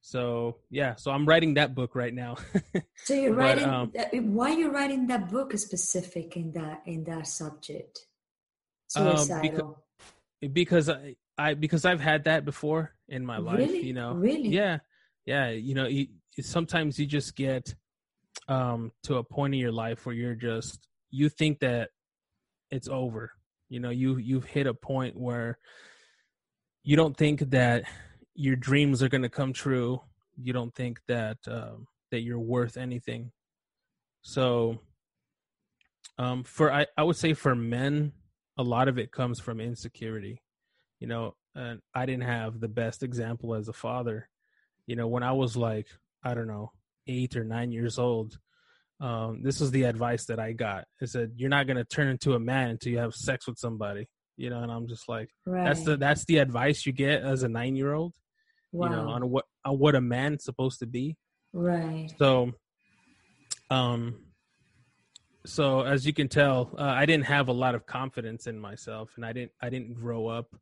[0.00, 2.36] So yeah, so I'm writing that book right now.
[3.04, 3.64] so you're but, writing.
[3.64, 3.92] Um,
[4.34, 8.06] why are you writing that book specific in that in that subject?
[8.86, 9.82] Suicidal.
[10.40, 13.58] Um, because, because I, I because I've had that before in my life.
[13.58, 13.84] Really?
[13.84, 14.12] You know.
[14.12, 14.48] Really.
[14.48, 14.78] Yeah,
[15.24, 15.50] yeah.
[15.50, 16.06] You know, you,
[16.40, 17.74] sometimes you just get
[18.48, 21.90] um to a point in your life where you're just you think that
[22.70, 23.32] it's over
[23.68, 25.58] you know you you've hit a point where
[26.86, 27.82] you don't think that
[28.36, 30.00] your dreams are going to come true
[30.40, 33.32] you don't think that um, that you're worth anything
[34.22, 34.78] so
[36.18, 38.12] um for I, I would say for men
[38.56, 40.40] a lot of it comes from insecurity
[41.00, 44.28] you know and i didn't have the best example as a father
[44.86, 45.88] you know when i was like
[46.22, 46.70] i don't know
[47.08, 48.38] eight or nine years old
[48.98, 50.86] um, this is the advice that I got.
[51.02, 54.08] It said you're not gonna turn into a man until you have sex with somebody.
[54.36, 55.64] You know, and I'm just like, right.
[55.64, 58.14] that's the that's the advice you get as a nine year old.
[58.72, 58.86] Wow.
[58.86, 61.16] You know, on what on what a man's supposed to be.
[61.52, 62.08] Right.
[62.18, 62.52] So,
[63.70, 64.26] um,
[65.46, 69.12] so as you can tell, uh, I didn't have a lot of confidence in myself,
[69.16, 70.54] and I didn't I didn't grow up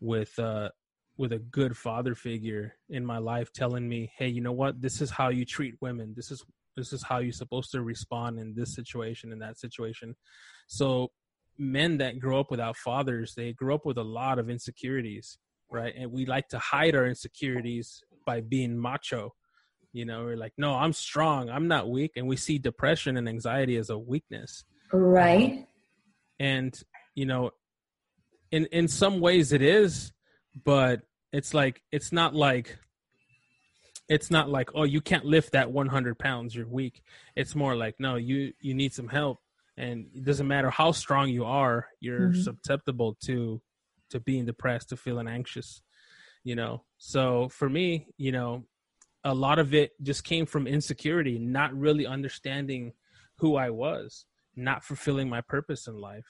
[0.00, 0.68] with uh
[1.16, 4.82] with a good father figure in my life telling me, "Hey, you know what?
[4.82, 6.12] This is how you treat women.
[6.14, 6.44] This is
[6.76, 10.14] this is how you're supposed to respond in this situation in that situation
[10.66, 11.10] so
[11.58, 15.38] men that grow up without fathers they grow up with a lot of insecurities
[15.68, 15.94] right?
[15.98, 19.34] And we like to hide our insecurities by being macho
[19.92, 23.28] you know we're like no i'm strong i'm not weak and we see depression and
[23.28, 24.64] anxiety as a weakness.
[24.92, 25.52] Right.
[25.52, 25.66] Um,
[26.38, 26.82] and
[27.14, 27.52] you know
[28.50, 30.12] in in some ways it is
[30.64, 31.00] but
[31.32, 32.78] it's like it's not like
[34.08, 37.02] it's not like oh you can't lift that 100 pounds you're weak.
[37.34, 39.38] It's more like no you you need some help
[39.76, 42.40] and it doesn't matter how strong you are you're mm-hmm.
[42.40, 43.60] susceptible to
[44.10, 45.82] to being depressed to feeling anxious
[46.44, 46.84] you know?
[46.98, 48.64] So for me you know
[49.24, 52.92] a lot of it just came from insecurity not really understanding
[53.38, 56.26] who i was not fulfilling my purpose in life.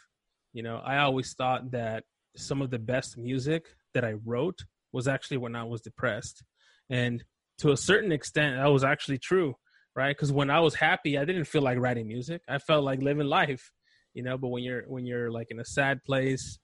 [0.52, 2.04] You know i always thought that
[2.36, 6.42] some of the best music that i wrote was actually when i was depressed.
[6.88, 7.24] And
[7.58, 9.56] to a certain extent that was actually true
[9.96, 10.16] right?
[10.16, 12.42] Because when i was happy i didn't feel like writing music.
[12.48, 13.72] I felt like living life
[14.16, 14.36] you know?
[14.38, 16.58] But when you're when you're like in a sad place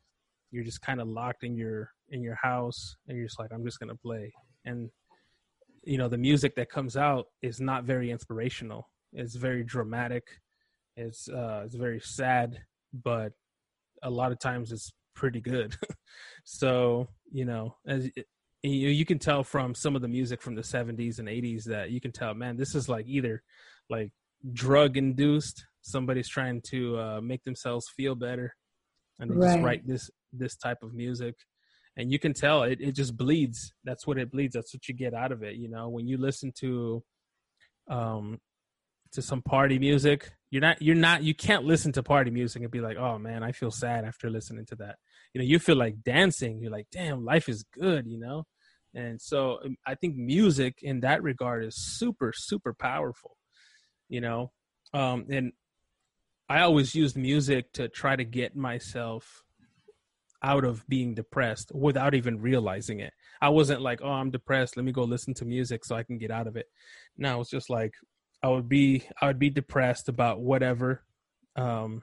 [0.51, 3.65] you're just kind of locked in your in your house and you're just like i'm
[3.65, 4.33] just gonna play.
[4.65, 4.91] And
[5.85, 8.89] you know the music that comes out is not very inspirational.
[9.13, 10.25] It's very dramatic.
[10.97, 12.59] It's uh it's very sad
[13.05, 13.33] but
[14.03, 15.77] a lot of times it's pretty good.
[16.45, 18.11] So you know as
[18.63, 21.91] you you can tell from some of the music from the 70s and 80s that
[21.91, 23.43] you can tell man this is like either
[23.91, 24.13] like
[24.53, 28.55] drug induced somebody's trying to uh, make themselves feel better
[29.19, 29.55] and they right.
[29.55, 31.35] just write this this type of music.
[31.97, 33.75] And you can tell it, it just bleeds.
[33.85, 34.55] That's what it bleeds.
[34.55, 35.89] That's what you get out of it you know?
[35.89, 37.03] When you listen to
[37.89, 38.39] um
[39.13, 42.71] to some party music you're not you're not you can't listen to party music and
[42.71, 44.97] be like oh man i feel sad after listening to that.
[45.33, 46.61] You know you feel like dancing.
[46.61, 48.45] You're like damn life is good you know?
[48.95, 53.37] And so um, i think music in that regard is super super powerful
[54.11, 54.53] you know?
[54.93, 55.53] Um and
[56.51, 59.43] i always used music to try to get myself
[60.43, 63.13] out of being depressed without even realizing it.
[63.41, 64.77] I wasn't like oh i'm depressed.
[64.77, 66.67] Let me go listen to music so i can get out of it.
[67.17, 67.95] No it's just like
[68.43, 71.03] i would be i would be depressed about whatever
[71.57, 72.03] um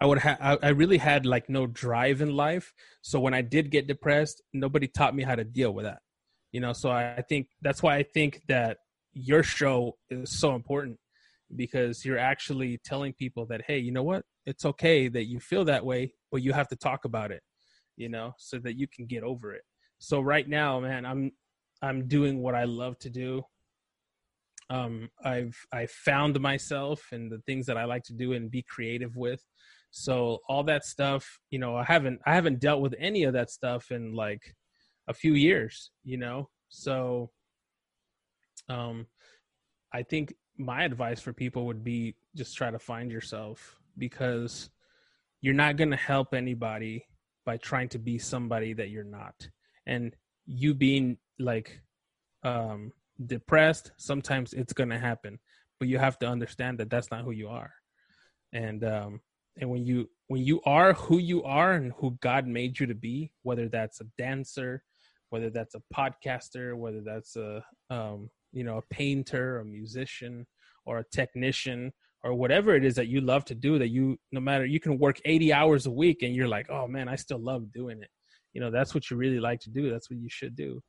[0.00, 2.74] I would have I, I really had like no drive in life.
[3.02, 6.00] So when I did get depressed, nobody taught me how to deal with that.
[6.50, 8.78] You know, so I, I think that's why I think that
[9.12, 10.98] your show is so important
[11.54, 14.24] because you're actually telling people that hey, you know what?
[14.44, 17.42] It's okay that you feel that way, but you have to talk about it.
[17.96, 19.62] you know, so that you can get over it.
[19.98, 21.32] So right now, man, I'm
[21.82, 23.42] I'm doing what I love to do.
[24.72, 28.62] Um, I've I found myself and the things that I like to do and be
[28.62, 29.44] creative with.
[29.90, 33.50] So all that stuff, you know, I haven't I haven't dealt with any of that
[33.50, 34.56] stuff in like
[35.08, 36.48] a few years, you know.
[36.70, 37.30] So
[38.70, 39.06] um
[39.92, 44.70] I think my advice for people would be just try to find yourself because
[45.42, 47.04] you're not going to help anybody
[47.44, 49.50] by trying to be somebody that you're not.
[49.84, 51.82] And you being like
[52.42, 52.92] um
[53.26, 55.38] depressed, sometimes it's going to happen,
[55.78, 57.72] but you have to understand that that's not who you are.
[58.52, 59.20] And um
[59.60, 62.94] and when you when you are who you are and who God made you to
[62.94, 64.82] be, whether that's a dancer,
[65.30, 70.46] whether that's a podcaster, whether that's a um, you know a painter, a musician,
[70.86, 71.92] or a technician,
[72.24, 74.98] or whatever it is that you love to do, that you no matter you can
[74.98, 78.10] work 80 hours a week and you're like, oh man, I still love doing it.
[78.54, 79.90] You know, that's what you really like to do.
[79.90, 80.82] That's what you should do.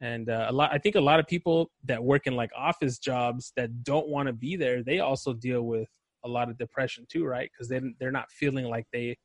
[0.00, 2.98] And uh, a lot, I think a lot of people that work in like office
[2.98, 5.88] jobs that don't want to be there, they also deal with
[6.24, 7.50] a lot of depression too, right?
[7.52, 9.16] Because they they're not feeling like they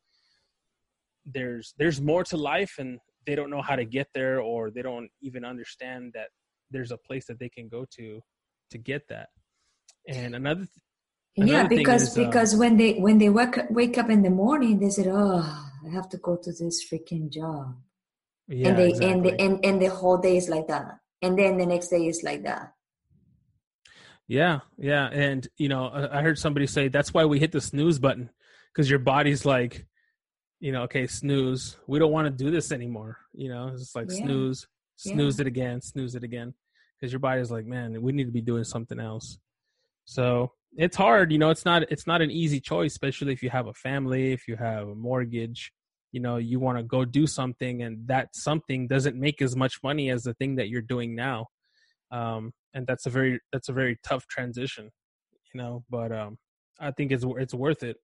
[1.25, 4.81] there's there's more to life, and they don't know how to get there, or they
[4.81, 6.29] don't even understand that
[6.71, 8.19] there's a place that they can go to
[8.71, 9.29] to get that.
[10.07, 10.61] And another.
[10.61, 10.69] Th-
[11.35, 14.79] yeah, because is, uh, because when they when they wake wake up in the morning,
[14.79, 17.75] they said, "Oh, I have to go to this freaking job,"
[18.47, 19.11] yeah, and they exactly.
[19.11, 22.07] and, the, and and the whole day is like that, and then the next day
[22.07, 22.73] is like that
[24.27, 27.61] yeah, yeah, and you know, uh, I heard somebody say that's why we hit the
[27.61, 28.29] snooze button
[28.73, 29.85] because your body's like,
[30.59, 31.77] you know, okay, snooze.
[31.87, 33.17] We don't want to do this anymore.
[33.33, 34.23] You know, it's like yeah.
[34.23, 35.41] snooze, snooze yeah.
[35.41, 36.53] it again, snooze it again,
[36.99, 39.37] because your body's like, man, we need to be doing something else.
[40.05, 41.49] So it's hard, you know.
[41.49, 44.55] It's not it's not an easy choice, especially if you have a family, if you
[44.55, 45.73] have a mortgage.
[46.13, 49.83] You know, you want to go do something, and that something doesn't make as much
[49.83, 51.47] money as the thing that you're doing now.
[52.11, 54.89] Um, and that's a very that's a very tough transition
[55.53, 56.37] you know but um
[56.79, 57.97] i think it's it's worth it.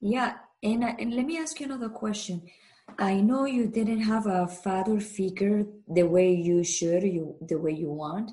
[0.00, 2.42] Yeah and, uh, and let me ask you another question.
[2.98, 7.72] I know you didn't have a father figure the way you should you the way
[7.72, 8.30] you want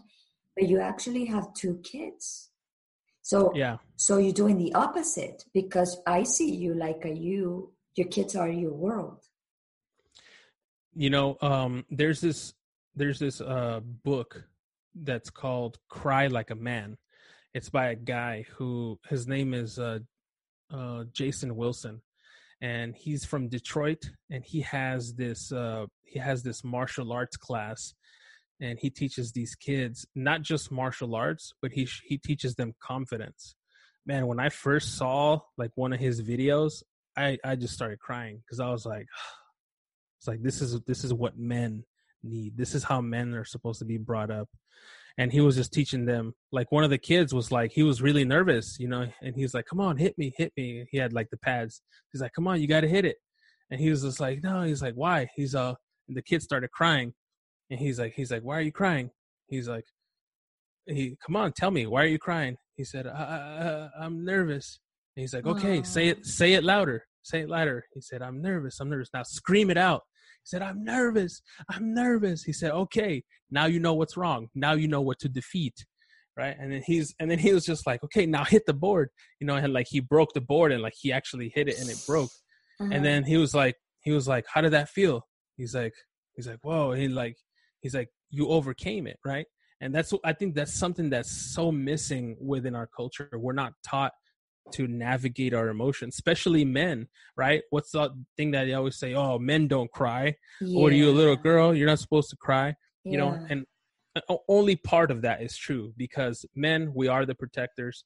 [0.55, 2.49] but you actually have two kids
[3.23, 3.77] so yeah.
[3.95, 8.49] so you're doing the opposite because i see you like a you your kids are
[8.49, 9.19] your world.
[10.95, 12.53] You know um there's this
[12.95, 14.43] there's this uh book
[14.95, 16.97] that's called Cry Like a Man.
[17.53, 19.99] It's by a guy who his name is uh,
[20.71, 22.01] uh, Jason Wilson,
[22.62, 27.93] and he's from Detroit, and he has this uh, he has this martial arts class,
[28.63, 33.56] and he teaches these kids not just martial arts, but he he teaches them confidence.
[34.06, 36.82] Man, when I first saw like one of his videos,
[37.17, 39.06] I I just started crying because I was like,
[40.17, 41.84] it's like this is this is what men
[42.23, 42.56] need.
[42.56, 44.47] This is how men are supposed to be brought up.
[45.17, 46.34] And he was just teaching them.
[46.52, 49.54] Like one of the kids was like, he was really nervous, you know, and he's
[49.54, 50.88] like, come on, hit me, hit me.
[50.89, 51.82] He had like the pads.
[52.12, 53.17] He's like, come on, you got to hit it.
[53.69, 55.28] And he was just like, no, he's like, why?
[55.36, 55.76] He's, uh,
[56.08, 57.13] and the kid started crying.
[57.73, 59.09] And he's like, he's like, why are you crying?
[59.47, 59.86] He's like,
[60.86, 62.55] he, come on, tell me, why are you crying?
[62.75, 64.79] He said, I, I'm nervous.
[65.15, 65.86] And he's like, okay, Aww.
[65.88, 67.83] say it, say it louder, say it louder.
[67.95, 69.09] He said, I'm nervous, I'm nervous.
[69.12, 70.01] Now scream it out.
[70.43, 71.41] He said, I'm nervous.
[71.71, 72.43] I'm nervous.
[72.43, 74.49] He said, okay, now you know what's wrong.
[74.53, 75.73] Now you know what to defeat.
[76.38, 76.55] Right.
[76.59, 79.09] And then he's, and then he was just like, okay, now hit the board,
[79.39, 81.89] you know, and like he broke the board and like he actually hit it and
[81.89, 82.29] it broke.
[82.79, 82.91] Uh-huh.
[82.93, 85.25] And then he was like, he was like, how did that feel?
[85.57, 85.93] He's like,
[86.36, 86.91] he's like, whoa.
[86.91, 87.36] And he like,
[87.83, 89.19] he's like, you overcame it.
[89.23, 89.45] Right.
[89.79, 93.29] And that's, I think that's something that's so missing within our culture.
[93.33, 94.13] We're not taught
[94.71, 97.63] to navigate our emotions, especially men, right?
[97.69, 99.13] What's the thing that they always say?
[99.13, 100.35] Oh, men don't cry.
[100.61, 100.79] Yeah.
[100.79, 101.75] Or are you a little girl?
[101.75, 102.75] You're not supposed to cry.
[103.03, 103.11] Yeah.
[103.11, 103.65] You know, and
[104.15, 108.05] uh, only part of that is true because men, we are the protectors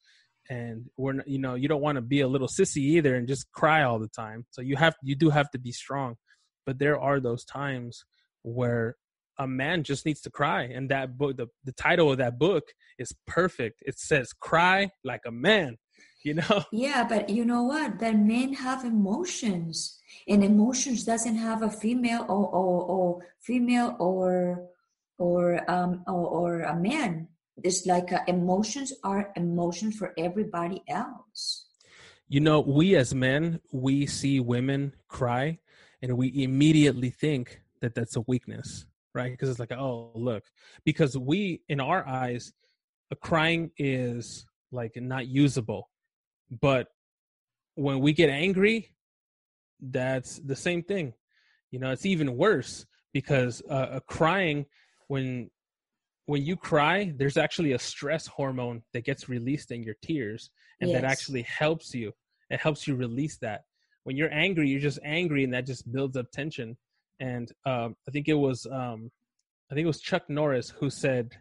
[0.49, 3.28] and we're not, you know, you don't want to be a little sissy either and
[3.28, 4.47] just cry all the time.
[4.49, 6.15] So you have, you do have to be strong.
[6.65, 8.03] But there are those times
[8.41, 8.95] where
[9.39, 12.73] a man just needs to cry and that book the, the title of that book
[12.97, 13.83] is perfect.
[13.85, 15.77] It says cry like a man
[16.23, 16.63] you know?
[16.71, 17.99] Yeah but you know what?
[17.99, 24.67] That men have emotions and emotions doesn't have a female or or, or female or
[25.17, 27.27] or um or, or a man.
[27.63, 31.65] It's like uh, emotions are emotions for everybody else.
[32.27, 35.59] You know we as men we see women cry
[36.01, 38.85] and we immediately think that that's a weakness
[39.18, 40.43] right because it's like oh look
[40.86, 42.53] because we in our eyes
[43.11, 45.89] a crying is like not usable
[46.61, 46.88] but
[47.76, 48.91] when we get angry
[49.82, 51.13] that's the same thing.
[51.72, 54.65] You know, it's even worse because uh, crying
[55.07, 55.49] when
[56.26, 60.49] when you cry, there's actually a stress hormone that gets released in your tears,
[60.82, 61.01] and yes.
[61.01, 62.11] that actually helps you.
[62.49, 63.61] It helps you release that.
[64.03, 66.78] When you're angry, you're just angry, and that just builds up tension.
[67.20, 69.11] And um, I think it was um,
[69.72, 71.32] I think it was Chuck Norris who said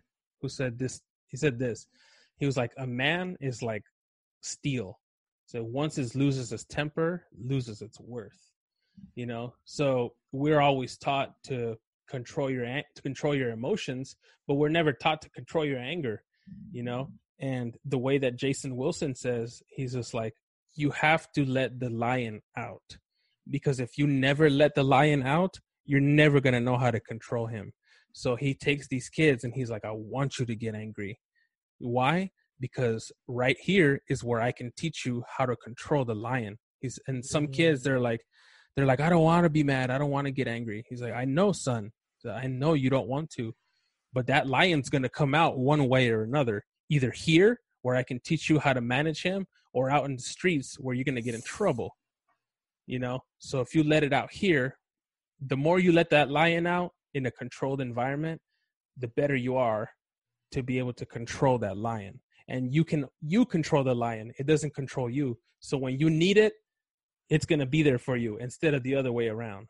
[0.41, 1.01] who said this.
[1.29, 1.87] He said this.
[2.39, 3.85] He was like, "A man is like
[4.41, 4.99] steel.
[5.47, 8.53] So once it loses its temper, loses its worth."
[9.14, 9.55] You know.
[9.64, 11.77] So we're always taught to
[12.09, 14.16] control your to control your emotions
[14.47, 16.22] but we're never taught to control your anger
[16.70, 17.11] you know
[17.41, 20.35] and the way that jason wilson says he's just like
[20.74, 22.99] you have to let the lion out
[23.51, 27.01] because if you never let the lion out you're never going to know how to
[27.01, 27.72] control him
[28.12, 31.18] so he takes these kids and he's like i want you to get angry
[31.78, 32.30] why
[32.61, 36.99] because right here is where i can teach you how to control the lion he's
[37.07, 37.53] and some mm-hmm.
[37.53, 38.20] kids they're like
[38.76, 39.91] they're like, I don't want to be mad.
[39.91, 40.84] I don't want to get angry.
[40.89, 41.91] He's like, I know, son.
[42.28, 43.55] I know you don't want to,
[44.12, 46.64] but that lion's going to come out one way or another.
[46.91, 50.22] Either here, where I can teach you how to manage him, or out in the
[50.22, 51.97] streets where you're going to get in trouble.
[52.87, 53.20] You know?
[53.39, 54.76] So if you let it out here,
[55.41, 58.41] the more you let that lion out in a controlled environment,
[58.99, 59.91] the better you are
[60.53, 62.20] to be able to control that lion.
[62.49, 64.32] And you can you control the lion.
[64.39, 65.39] It doesn't control you.
[65.61, 66.53] So when you need it,
[67.28, 69.68] it's going to be there for you instead of the other way around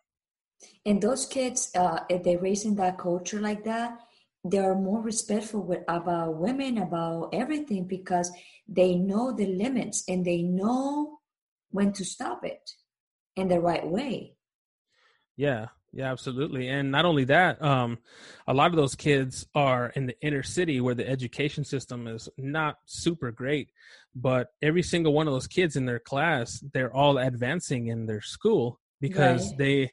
[0.85, 3.99] and those kids uh, if they raise in that culture like that
[4.45, 8.31] they are more respectful with, about women about everything because
[8.69, 11.19] they know the limits and they know
[11.71, 12.71] when to stop it
[13.37, 14.36] in the right way
[15.37, 16.69] yeah yeah absolutely.
[16.69, 17.99] And not only that um
[18.47, 22.29] a lot of those kids are in the inner city where the education system is
[22.37, 23.71] not super great
[24.15, 28.21] but every single one of those kids in their class they're all advancing in their
[28.21, 29.59] school because right.
[29.59, 29.91] they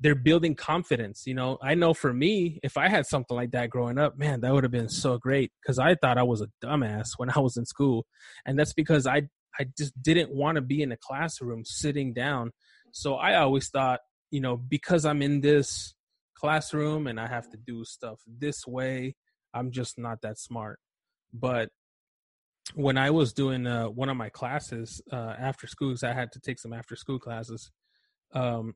[0.00, 1.58] they're building confidence you know?
[1.62, 4.64] I know for me if i had something like that growing up man that would
[4.64, 7.66] have been so great because i thought i was a dumbass when i was in
[7.66, 8.06] school
[8.44, 9.22] and that's because i
[9.60, 12.52] i just didn't want to be in a classroom sitting down.
[12.92, 14.00] So i always thought
[14.32, 15.94] you know because i'm in this
[16.34, 19.14] classroom and i have to do stuff this way
[19.54, 20.80] i'm just not that smart
[21.32, 21.68] but
[22.74, 26.32] when I was doing uh, one of my classes uh, after school, because I had
[26.32, 27.70] to take some after school classes,
[28.32, 28.74] um,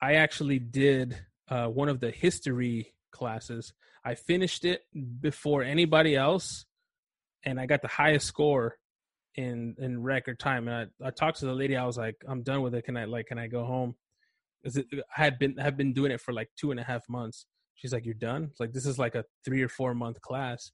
[0.00, 3.72] I actually did uh, one of the history classes.
[4.04, 4.82] I finished it
[5.20, 6.64] before anybody else,
[7.44, 8.76] and I got the highest score
[9.34, 10.68] in in record time.
[10.68, 11.76] And I, I talked to the lady.
[11.76, 12.84] I was like, "I'm done with it.
[12.84, 13.94] Can I like can I go home?"
[14.62, 14.78] Because
[15.16, 17.46] I had been have been doing it for like two and a half months.
[17.74, 20.70] She's like, "You're done?" It's like this is like a three or four month class,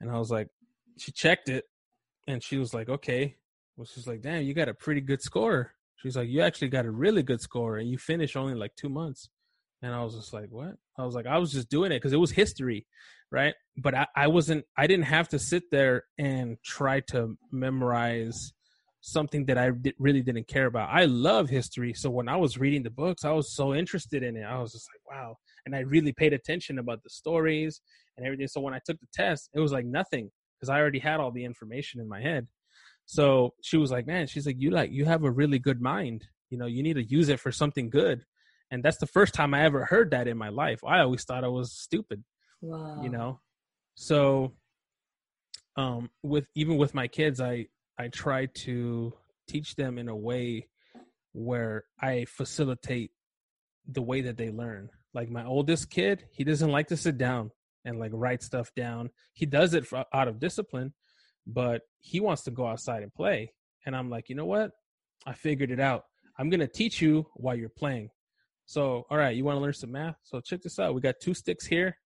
[0.00, 0.48] and I was like,
[0.98, 1.64] she checked it
[2.26, 3.36] and she was like, okay.
[3.76, 5.74] Well, she's like, damn, you got a pretty good score.
[5.96, 8.88] She's like, you actually got a really good score and you finished only like two
[8.88, 9.28] months.
[9.80, 10.76] And I was just like, what?
[10.98, 12.86] I was like, I was just doing it because it was history,
[13.30, 13.54] right?
[13.76, 18.52] But I, I wasn't, I didn't have to sit there and try to memorize
[19.02, 20.88] something that I really didn't care about.
[20.90, 21.92] I love history.
[21.92, 24.44] So when I was reading the books, I was so interested in it.
[24.44, 25.36] I was just like, wow.
[25.66, 27.80] And I really paid attention about the stories
[28.16, 28.46] and everything.
[28.46, 31.32] So when I took the test, it was like nothing because I already had all
[31.32, 32.46] the information in my head.
[33.04, 36.24] So she was like, "Man, she's like, you like you have a really good mind.
[36.50, 38.24] You know, you need to use it for something good."
[38.70, 40.80] And that's the first time I ever heard that in my life.
[40.86, 42.22] I always thought I was stupid.
[42.60, 43.02] Wow.
[43.02, 43.40] You know,
[43.96, 44.52] so
[45.76, 47.66] um, with even with my kids, I
[47.98, 49.12] I try to
[49.48, 50.68] teach them in a way
[51.32, 53.10] where I facilitate
[53.86, 54.90] the way that they learn.
[55.14, 57.50] Like my oldest kid, he doesn't like to sit down
[57.84, 59.10] and like write stuff down.
[59.32, 60.94] He does it for, out of discipline,
[61.46, 63.52] but he wants to go outside and play.
[63.84, 64.70] And I'm like, you know what?
[65.26, 66.04] I figured it out.
[66.38, 68.10] I'm going to teach you while you're playing.
[68.66, 70.16] So, all right, you want to learn some math?
[70.22, 70.94] So, check this out.
[70.94, 71.96] We got two sticks here.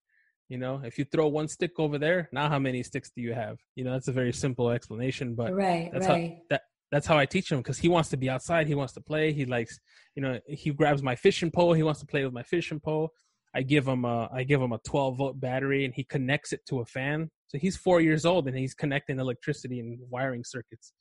[0.48, 3.34] You know, if you throw one stick over there, now how many sticks do you
[3.34, 3.58] have?
[3.74, 6.30] You know, that's a very simple explanation, but right, that's right.
[6.30, 8.68] how that that's how I teach him because he wants to be outside.
[8.68, 9.32] He wants to play.
[9.32, 9.80] He likes,
[10.14, 11.72] you know, he grabs my fishing pole.
[11.72, 13.10] He wants to play with my fishing pole.
[13.54, 16.60] I give him a I give him a 12 volt battery and he connects it
[16.68, 17.30] to a fan.
[17.48, 20.92] So he's four years old and he's connecting electricity and wiring circuits,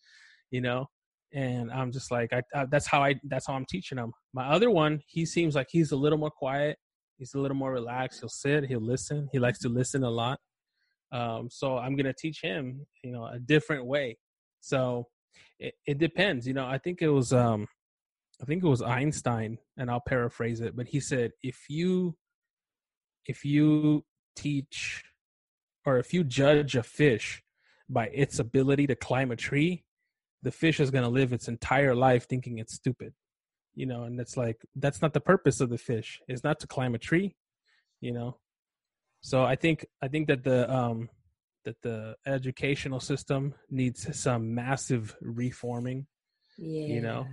[0.52, 0.88] you know.
[1.34, 4.14] And I'm just like, I, I, that's how I that's how I'm teaching him.
[4.34, 6.78] My other one, he seems like he's a little more quiet.
[7.18, 8.20] He's a little more relaxed.
[8.20, 8.66] He'll sit.
[8.66, 9.30] He'll listen.
[9.32, 10.40] He likes to listen a lot.
[11.12, 14.18] Um, so I'm gonna teach him, you know, a different way.
[14.62, 15.08] So
[15.60, 16.48] it, it depends.
[16.48, 17.68] You know, I think it was um,
[18.42, 22.16] I think it was Einstein, and I'll paraphrase it, but he said, if you
[23.26, 24.04] if you
[24.36, 25.04] teach
[25.86, 27.42] or if you judge a fish
[27.90, 29.86] by its ability to climb a tree,
[30.44, 33.14] the fish is going to live its entire life thinking it's stupid.
[33.76, 36.68] You know and it's like that's not the purpose of the fish it's not to
[36.68, 37.36] climb a tree
[38.02, 38.38] you know?
[39.22, 41.10] So i think i think that the um
[41.64, 46.06] that the educational system needs some massive reforming
[46.58, 46.86] yeah.
[46.86, 47.28] you know?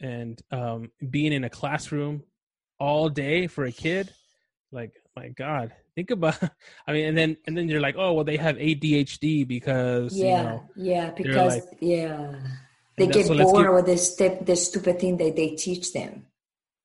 [0.00, 2.22] And um being in a classroom
[2.78, 4.12] all day for a kid
[4.70, 6.38] like my god think about
[6.86, 10.26] i mean and then and then you're like oh well they have adhd because yeah
[10.26, 12.34] you know, yeah because like, yeah
[12.98, 15.92] they And get so bored give- with this step the stupid thing that they teach
[15.92, 16.26] them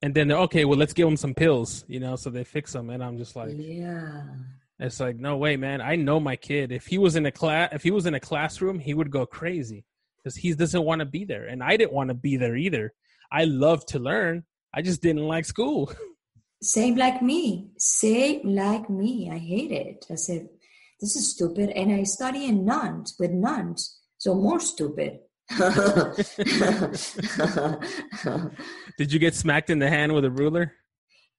[0.02, 2.74] and then they're okay well let's give them some pills you know so they fix
[2.74, 4.24] them and i'm just like yeah
[4.80, 5.80] It's like, no way, man.
[5.82, 6.72] I know my kid.
[6.72, 9.24] If he was in a class, if he was in a classroom, he would go
[9.26, 9.86] crazy
[10.18, 12.92] because he doesn't want to be there, and I didn't want to be there either.
[13.32, 14.44] I love to learn.
[14.74, 15.82] I just didn't like school.
[16.62, 17.42] same like me
[17.78, 20.48] same like me i hate it i said
[21.02, 25.20] this is stupid and i study in nuns with nuns so more stupid
[28.98, 30.74] Did you get smacked in the hand with a ruler?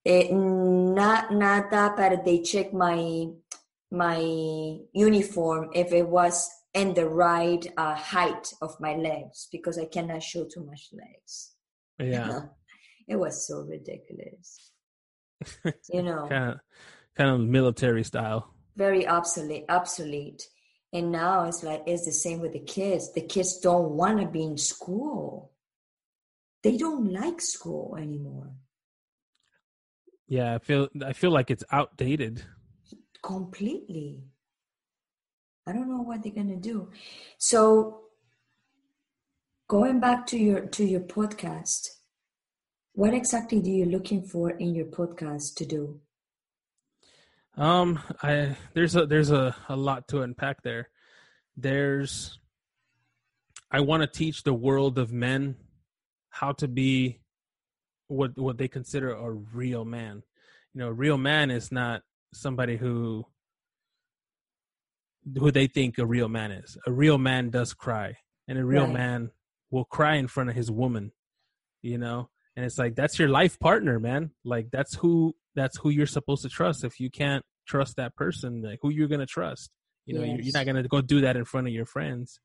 [0.04, 3.26] it, not not that but they check my
[3.90, 4.18] my
[4.92, 10.22] uniform if it was in the right uh, height of my legs because i cannot
[10.22, 11.52] show too much legs.
[11.98, 12.40] Yeah,
[13.08, 14.72] it was so ridiculous.
[15.92, 16.26] You know.
[16.28, 16.60] Kind of,
[17.16, 18.54] kind of military style.
[18.76, 20.48] very obsolete obsolete
[20.94, 23.12] and now it's like it's the same with the kids.
[23.12, 25.50] The kids don't want to be in school.
[26.62, 28.52] They don't like school anymore.
[30.28, 32.42] Yeah, I feel, I feel like it's outdated.
[33.22, 34.22] completely.
[35.66, 36.90] I don't know what they're gonna do.
[37.38, 38.04] So
[39.68, 41.88] going back to your to your podcast
[42.92, 46.00] what exactly do you looking for in your podcast to do
[47.56, 50.88] Um, I there's a there's a a lot to unpack there.
[51.56, 52.38] There's,
[53.70, 55.56] I want to teach the world of men
[56.30, 57.20] how to be
[58.08, 60.22] what what they consider a real man.
[60.74, 62.02] You know, a real man is not
[62.32, 63.24] somebody who
[65.38, 66.76] who they think a real man is.
[66.86, 68.16] A real man does cry,
[68.48, 68.92] and a real Right.
[68.94, 69.30] man
[69.70, 71.12] will cry in front of his woman.
[71.82, 74.30] You know, and it's like that's your life partner, man.
[74.44, 76.84] Like that's who that's who you're supposed to trust.
[76.84, 79.70] If you can't trust that person, like who you're gonna trust?
[80.06, 82.40] You know, you're, you're not gonna go do that in front of your friends.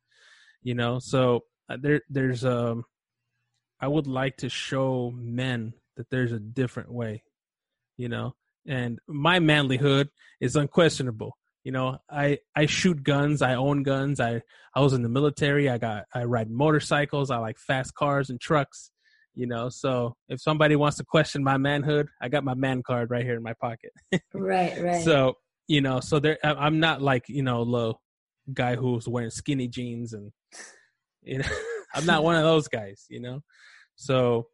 [0.62, 2.86] You know, so uh, there there's um,
[3.80, 7.24] I would like to show men that there's a different way.
[7.98, 8.36] You know,
[8.66, 11.38] and my manlyhood is unquestionable.
[11.64, 13.42] You know, I I shoot guns.
[13.42, 14.20] I own guns.
[14.20, 14.42] I
[14.74, 15.70] I was in the military.
[15.70, 17.30] I got I ride motorcycles.
[17.30, 18.92] I like fast cars and trucks.
[19.40, 23.10] You know, so if somebody wants to question my manhood, I got my man card
[23.10, 23.94] right here in my pocket.
[24.34, 25.36] right right So
[25.70, 28.02] you know, so there I'm not like you know low
[28.54, 30.34] guy who's wearing skinny jeans and
[31.22, 31.46] you know
[31.96, 33.06] I'm not one of those guys.
[33.10, 33.40] You know,
[33.96, 34.48] so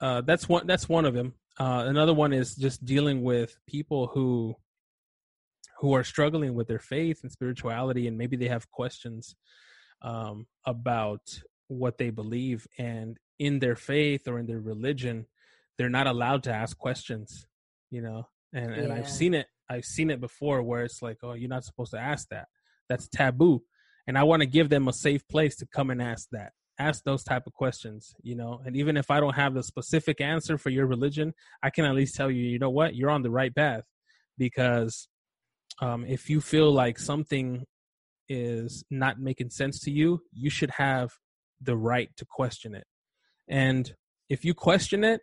[0.00, 1.34] uh, that's one that's one of them.
[1.60, 4.56] Uh, another one is just dealing with people who
[5.78, 9.36] who are struggling with their faith and spirituality, and maybe they have questions
[10.02, 11.20] um, about
[11.68, 15.26] what they believe, and in their faith or in their religion,
[15.76, 17.46] they're not allowed to ask questions.
[17.90, 18.94] You know, and and Yeah.
[18.94, 19.46] I've seen it.
[19.68, 22.48] I've seen it before where it's like, oh, you're not supposed to ask that.
[22.88, 23.62] That's taboo,
[24.06, 27.04] and I want to give them a safe place to come and ask that ask
[27.04, 30.58] those type of questions you know and even if i don't have the specific answer
[30.58, 31.32] for your religion
[31.62, 33.84] i can at least tell you you know what you're on the right path
[34.38, 35.08] because
[35.80, 37.64] um, if you feel like something
[38.28, 41.10] is not making sense to you you should have
[41.60, 42.84] the right to question it
[43.48, 43.94] and
[44.28, 45.20] if you question it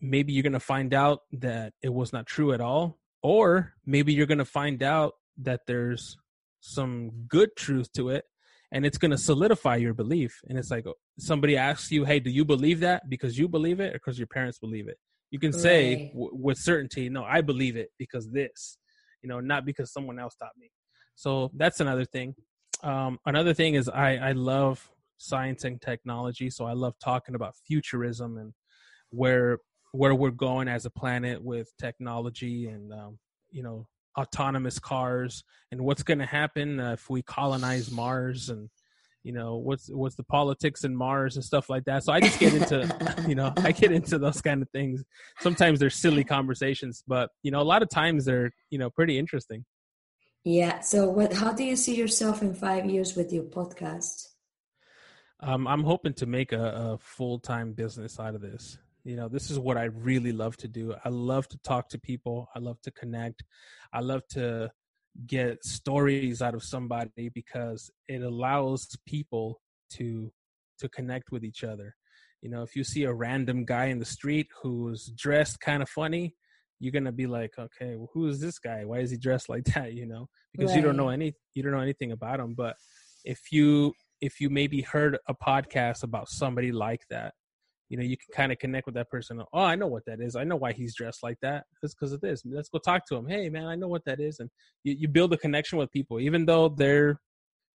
[0.00, 4.12] maybe you're going to find out that it was not true at all or maybe
[4.12, 6.16] you're going to find out that there's
[6.60, 8.24] some good truth to it
[8.72, 10.40] and it's going to solidify your belief.
[10.48, 10.86] And it's like
[11.18, 14.26] somebody asks you hey do you believe that because you believe it or because your
[14.26, 14.98] parents believe it?
[15.30, 18.76] You can say w- with certainty no i believe it because this
[19.22, 20.70] you know not because someone else taught me.
[21.14, 22.34] So that's another thing.
[22.82, 24.90] Um, another thing is i i love
[25.22, 28.52] science and technology so i love talking about futurism and
[29.10, 29.58] where
[29.92, 33.18] where we're going as a planet with technology and um,
[33.50, 33.86] you know
[34.18, 38.68] autonomous cars and what's going to happen uh, if we colonize Mars and
[39.22, 42.02] you know what's what's the politics in Mars and stuff like that.
[42.02, 45.04] So I just get into you know I get into those kind of things.
[45.40, 49.18] Sometimes they're silly conversations, but you know a lot of times they're you know pretty
[49.18, 49.64] interesting.
[50.44, 54.31] yeah so what how do you see yourself in five years with your podcast
[55.42, 58.78] Um, I'm hoping to make a, a full time business out of this.
[59.04, 60.94] You know, this is what I really love to do.
[61.04, 62.48] I love to talk to people.
[62.54, 63.42] I love to connect.
[63.92, 64.70] I love to
[65.26, 69.60] get stories out of somebody because it allows people
[69.94, 70.32] to
[70.78, 71.96] to connect with each other.
[72.40, 75.88] You know, if you see a random guy in the street who's dressed kind of
[75.88, 76.34] funny,
[76.78, 78.84] you're gonna be like, okay, well, who is this guy?
[78.84, 79.92] Why is he dressed like that?
[79.94, 80.76] You know, because right.
[80.76, 82.54] you don't know any, you don't know anything about him.
[82.54, 82.76] But
[83.24, 87.34] if you if you maybe heard a podcast about somebody like that,
[87.88, 89.42] you know, you can kind of connect with that person.
[89.52, 90.36] Oh, I know what that is.
[90.36, 91.64] I know why he's dressed like that.
[91.82, 92.42] It's because of this.
[92.46, 93.26] Let's go talk to him.
[93.26, 94.38] Hey, man, I know what that is.
[94.38, 94.48] And
[94.84, 97.20] you, you build a connection with people, even though they're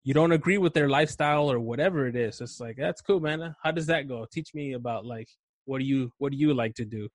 [0.04, 2.39] you don't agree with their lifestyle or whatever it is.
[2.39, 3.56] It's like that's cool, man.
[3.64, 4.28] How does that go?
[4.32, 5.28] Teach me about like
[5.66, 7.10] what do you what do you like to do?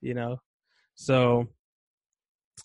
[0.00, 0.38] You know,
[0.94, 1.46] so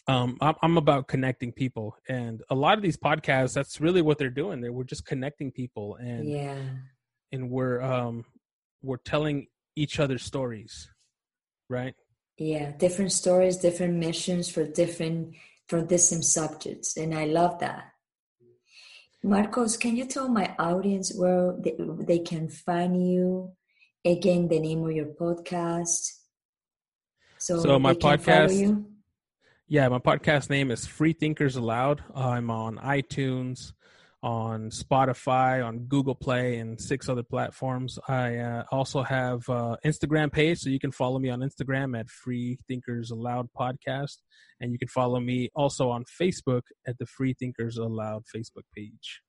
[0.08, 4.18] um, I'm, I'm about connecting people, and a lot of these podcasts, that's really what
[4.18, 4.62] they're doing.
[4.62, 6.58] They we're just connecting people, and yeah,
[7.32, 8.26] and we're um
[8.82, 10.90] we're telling each other stories,
[11.70, 11.96] right?
[12.38, 15.36] Yeah, different stories, different missions for different
[15.68, 17.92] for same subjects, and I love that.
[19.24, 23.54] Marcos, can you tell my audience where they, they can find you?
[24.06, 26.12] Again, the name of your podcast.
[27.40, 28.86] So, so my podcast.
[29.68, 32.04] Yeah, my podcast name is Free Thinkers Aloud.
[32.14, 33.74] I'm on iTunes,
[34.22, 37.98] on Spotify, on Google Play, and six other platforms.
[38.08, 42.12] I uh, also have uh, Instagram page, so you can follow me on Instagram at
[42.12, 44.18] Free Thinkers Aloud Podcast,
[44.62, 49.24] and you can follow me also on Facebook at the Free Thinkers Aloud Facebook page.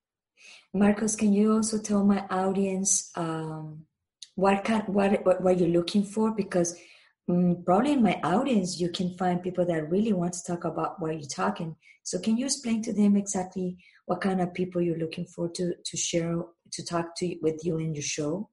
[0.74, 3.86] Marcos, can you also tell my audience um,
[4.34, 6.30] what what, what what you're looking for?
[6.30, 6.78] Because
[7.26, 11.14] probably in my audience, you can find people that really want to talk about what
[11.14, 11.76] you're talking.
[12.02, 15.74] So, can you explain to them exactly what kind of people you're looking for to
[15.84, 18.48] to share to talk to with you in your show?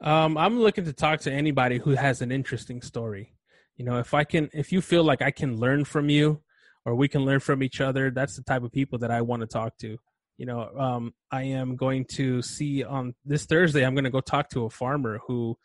[0.00, 3.34] Um, I'm looking to talk to anybody who has an interesting story.
[3.76, 6.42] You know, if I can, if you feel like I can learn from you,
[6.84, 9.42] or we can learn from each other, that's the type of people that I want
[9.42, 9.98] to talk to.
[10.38, 13.84] You know, um, I am going to see on this Thursday.
[13.84, 15.56] I'm going to go talk to a farmer who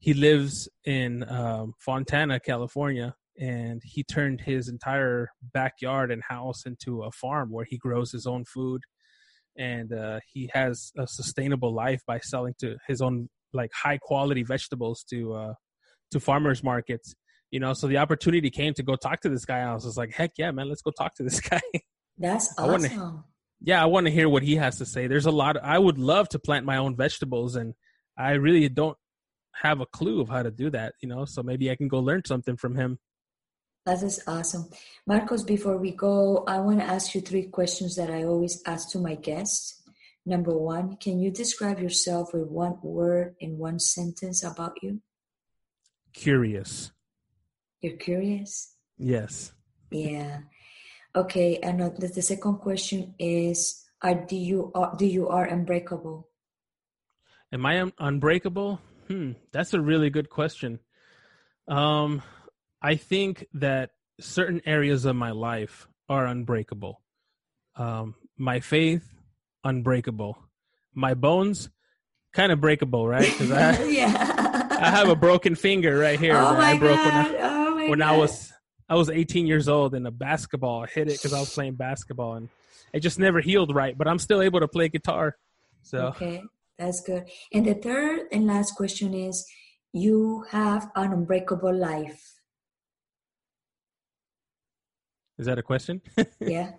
[0.00, 7.02] he lives in um, Fontana, California, and he turned his entire backyard and house into
[7.02, 8.80] a farm where he grows his own food,
[9.58, 14.42] and uh, he has a sustainable life by selling to his own like high quality
[14.42, 15.54] vegetables to uh,
[16.12, 17.14] to farmers markets.
[17.50, 19.60] You know, so the opportunity came to go talk to this guy.
[19.60, 21.60] I was just like, heck yeah, man, let's go talk to this guy.
[22.16, 22.64] That's awesome.
[22.64, 23.24] I wanna,
[23.60, 25.08] yeah, I want to hear what he has to say.
[25.08, 25.56] There's a lot.
[25.56, 27.74] Of, I would love to plant my own vegetables, and
[28.16, 28.96] I really don't
[29.60, 32.00] have a clue of how to do that, you know, so maybe I can go
[32.00, 32.98] learn something from him.
[33.84, 34.70] That is awesome.
[35.06, 38.90] Marcos, before we go, I want to ask you three questions that I always ask
[38.90, 39.82] to my guests.
[40.24, 45.00] Number one, can you describe yourself with one word in one sentence about you?
[46.12, 46.92] Curious.
[47.80, 48.74] You're curious?
[48.98, 49.52] Yes.
[49.90, 50.40] Yeah.
[51.16, 56.28] Okay, and uh, the second question is are do you are do you are unbreakable?
[57.52, 58.80] Am I un- unbreakable?
[59.10, 60.78] Hmm, that's a really good question.
[61.66, 62.22] Um,
[62.80, 63.90] I think that
[64.20, 67.02] certain areas of my life are unbreakable.
[67.74, 69.02] Um, my faith,
[69.64, 70.38] unbreakable.
[70.94, 71.70] My bones,
[72.32, 73.24] kind of breakable, right?
[73.24, 74.68] Because I, yeah.
[74.70, 76.36] I have a broken finger right here.
[76.36, 77.32] Oh my I broke God.
[77.32, 78.02] when, I, oh my when.
[78.02, 78.52] I was
[78.88, 80.84] I was 18 years old in a basketball.
[80.84, 82.48] I hit it because I was playing basketball and
[82.92, 83.98] it just never healed right.
[83.98, 85.36] But I'm still able to play guitar.
[85.82, 86.42] So okay.
[86.80, 87.28] That's good.
[87.52, 89.46] And the third and last question is
[89.92, 92.40] you have an unbreakable life.
[95.38, 96.00] Is that a question?
[96.40, 96.72] yeah.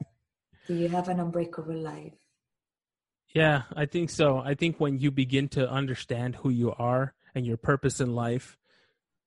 [0.66, 2.16] Do you have an unbreakable life?
[3.36, 4.39] Yeah, I think so.
[4.39, 8.58] I think when you begin to understand who you are and your purpose in life,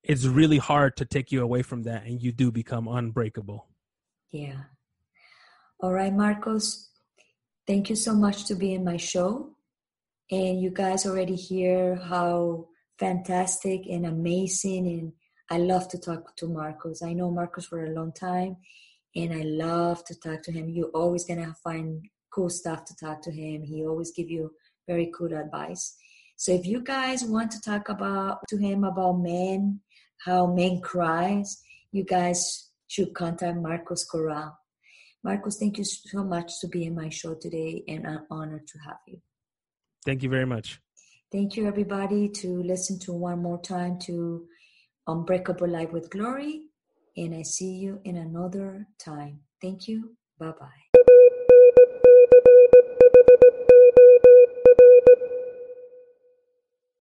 [0.03, 3.69] it's really hard to take you away from that and you do become unbreakable.
[4.33, 4.65] Yeah.
[5.79, 6.91] All right, Marcos.
[7.65, 9.54] Thank you so much to be in my show
[10.31, 12.67] and you guys already hear how
[12.99, 15.13] fantastic and amazing and
[15.51, 17.03] i love to talk to marcos.
[17.03, 18.57] I know marcos for a long time
[19.15, 20.69] and i love to talk to him.
[20.69, 23.63] You're always gonna find cool stuff to talk to him.
[23.63, 24.53] He always give you
[24.89, 25.97] very good advice.
[26.37, 29.81] So if you guys want to talk about to him about men
[30.25, 31.61] how men cries
[31.93, 34.59] you guys should contact marcos corral.
[35.23, 38.79] Marcos thank you so much to be in my show today and an honor to
[38.87, 39.21] have you
[40.05, 40.81] Thank you very much.
[41.33, 44.47] Thank you, everybody, to listen to one more time to
[45.07, 46.67] Unbreakable Life with Glory.
[47.17, 49.41] And I see you in another time.
[49.61, 50.17] Thank you.
[50.39, 50.84] Bye bye.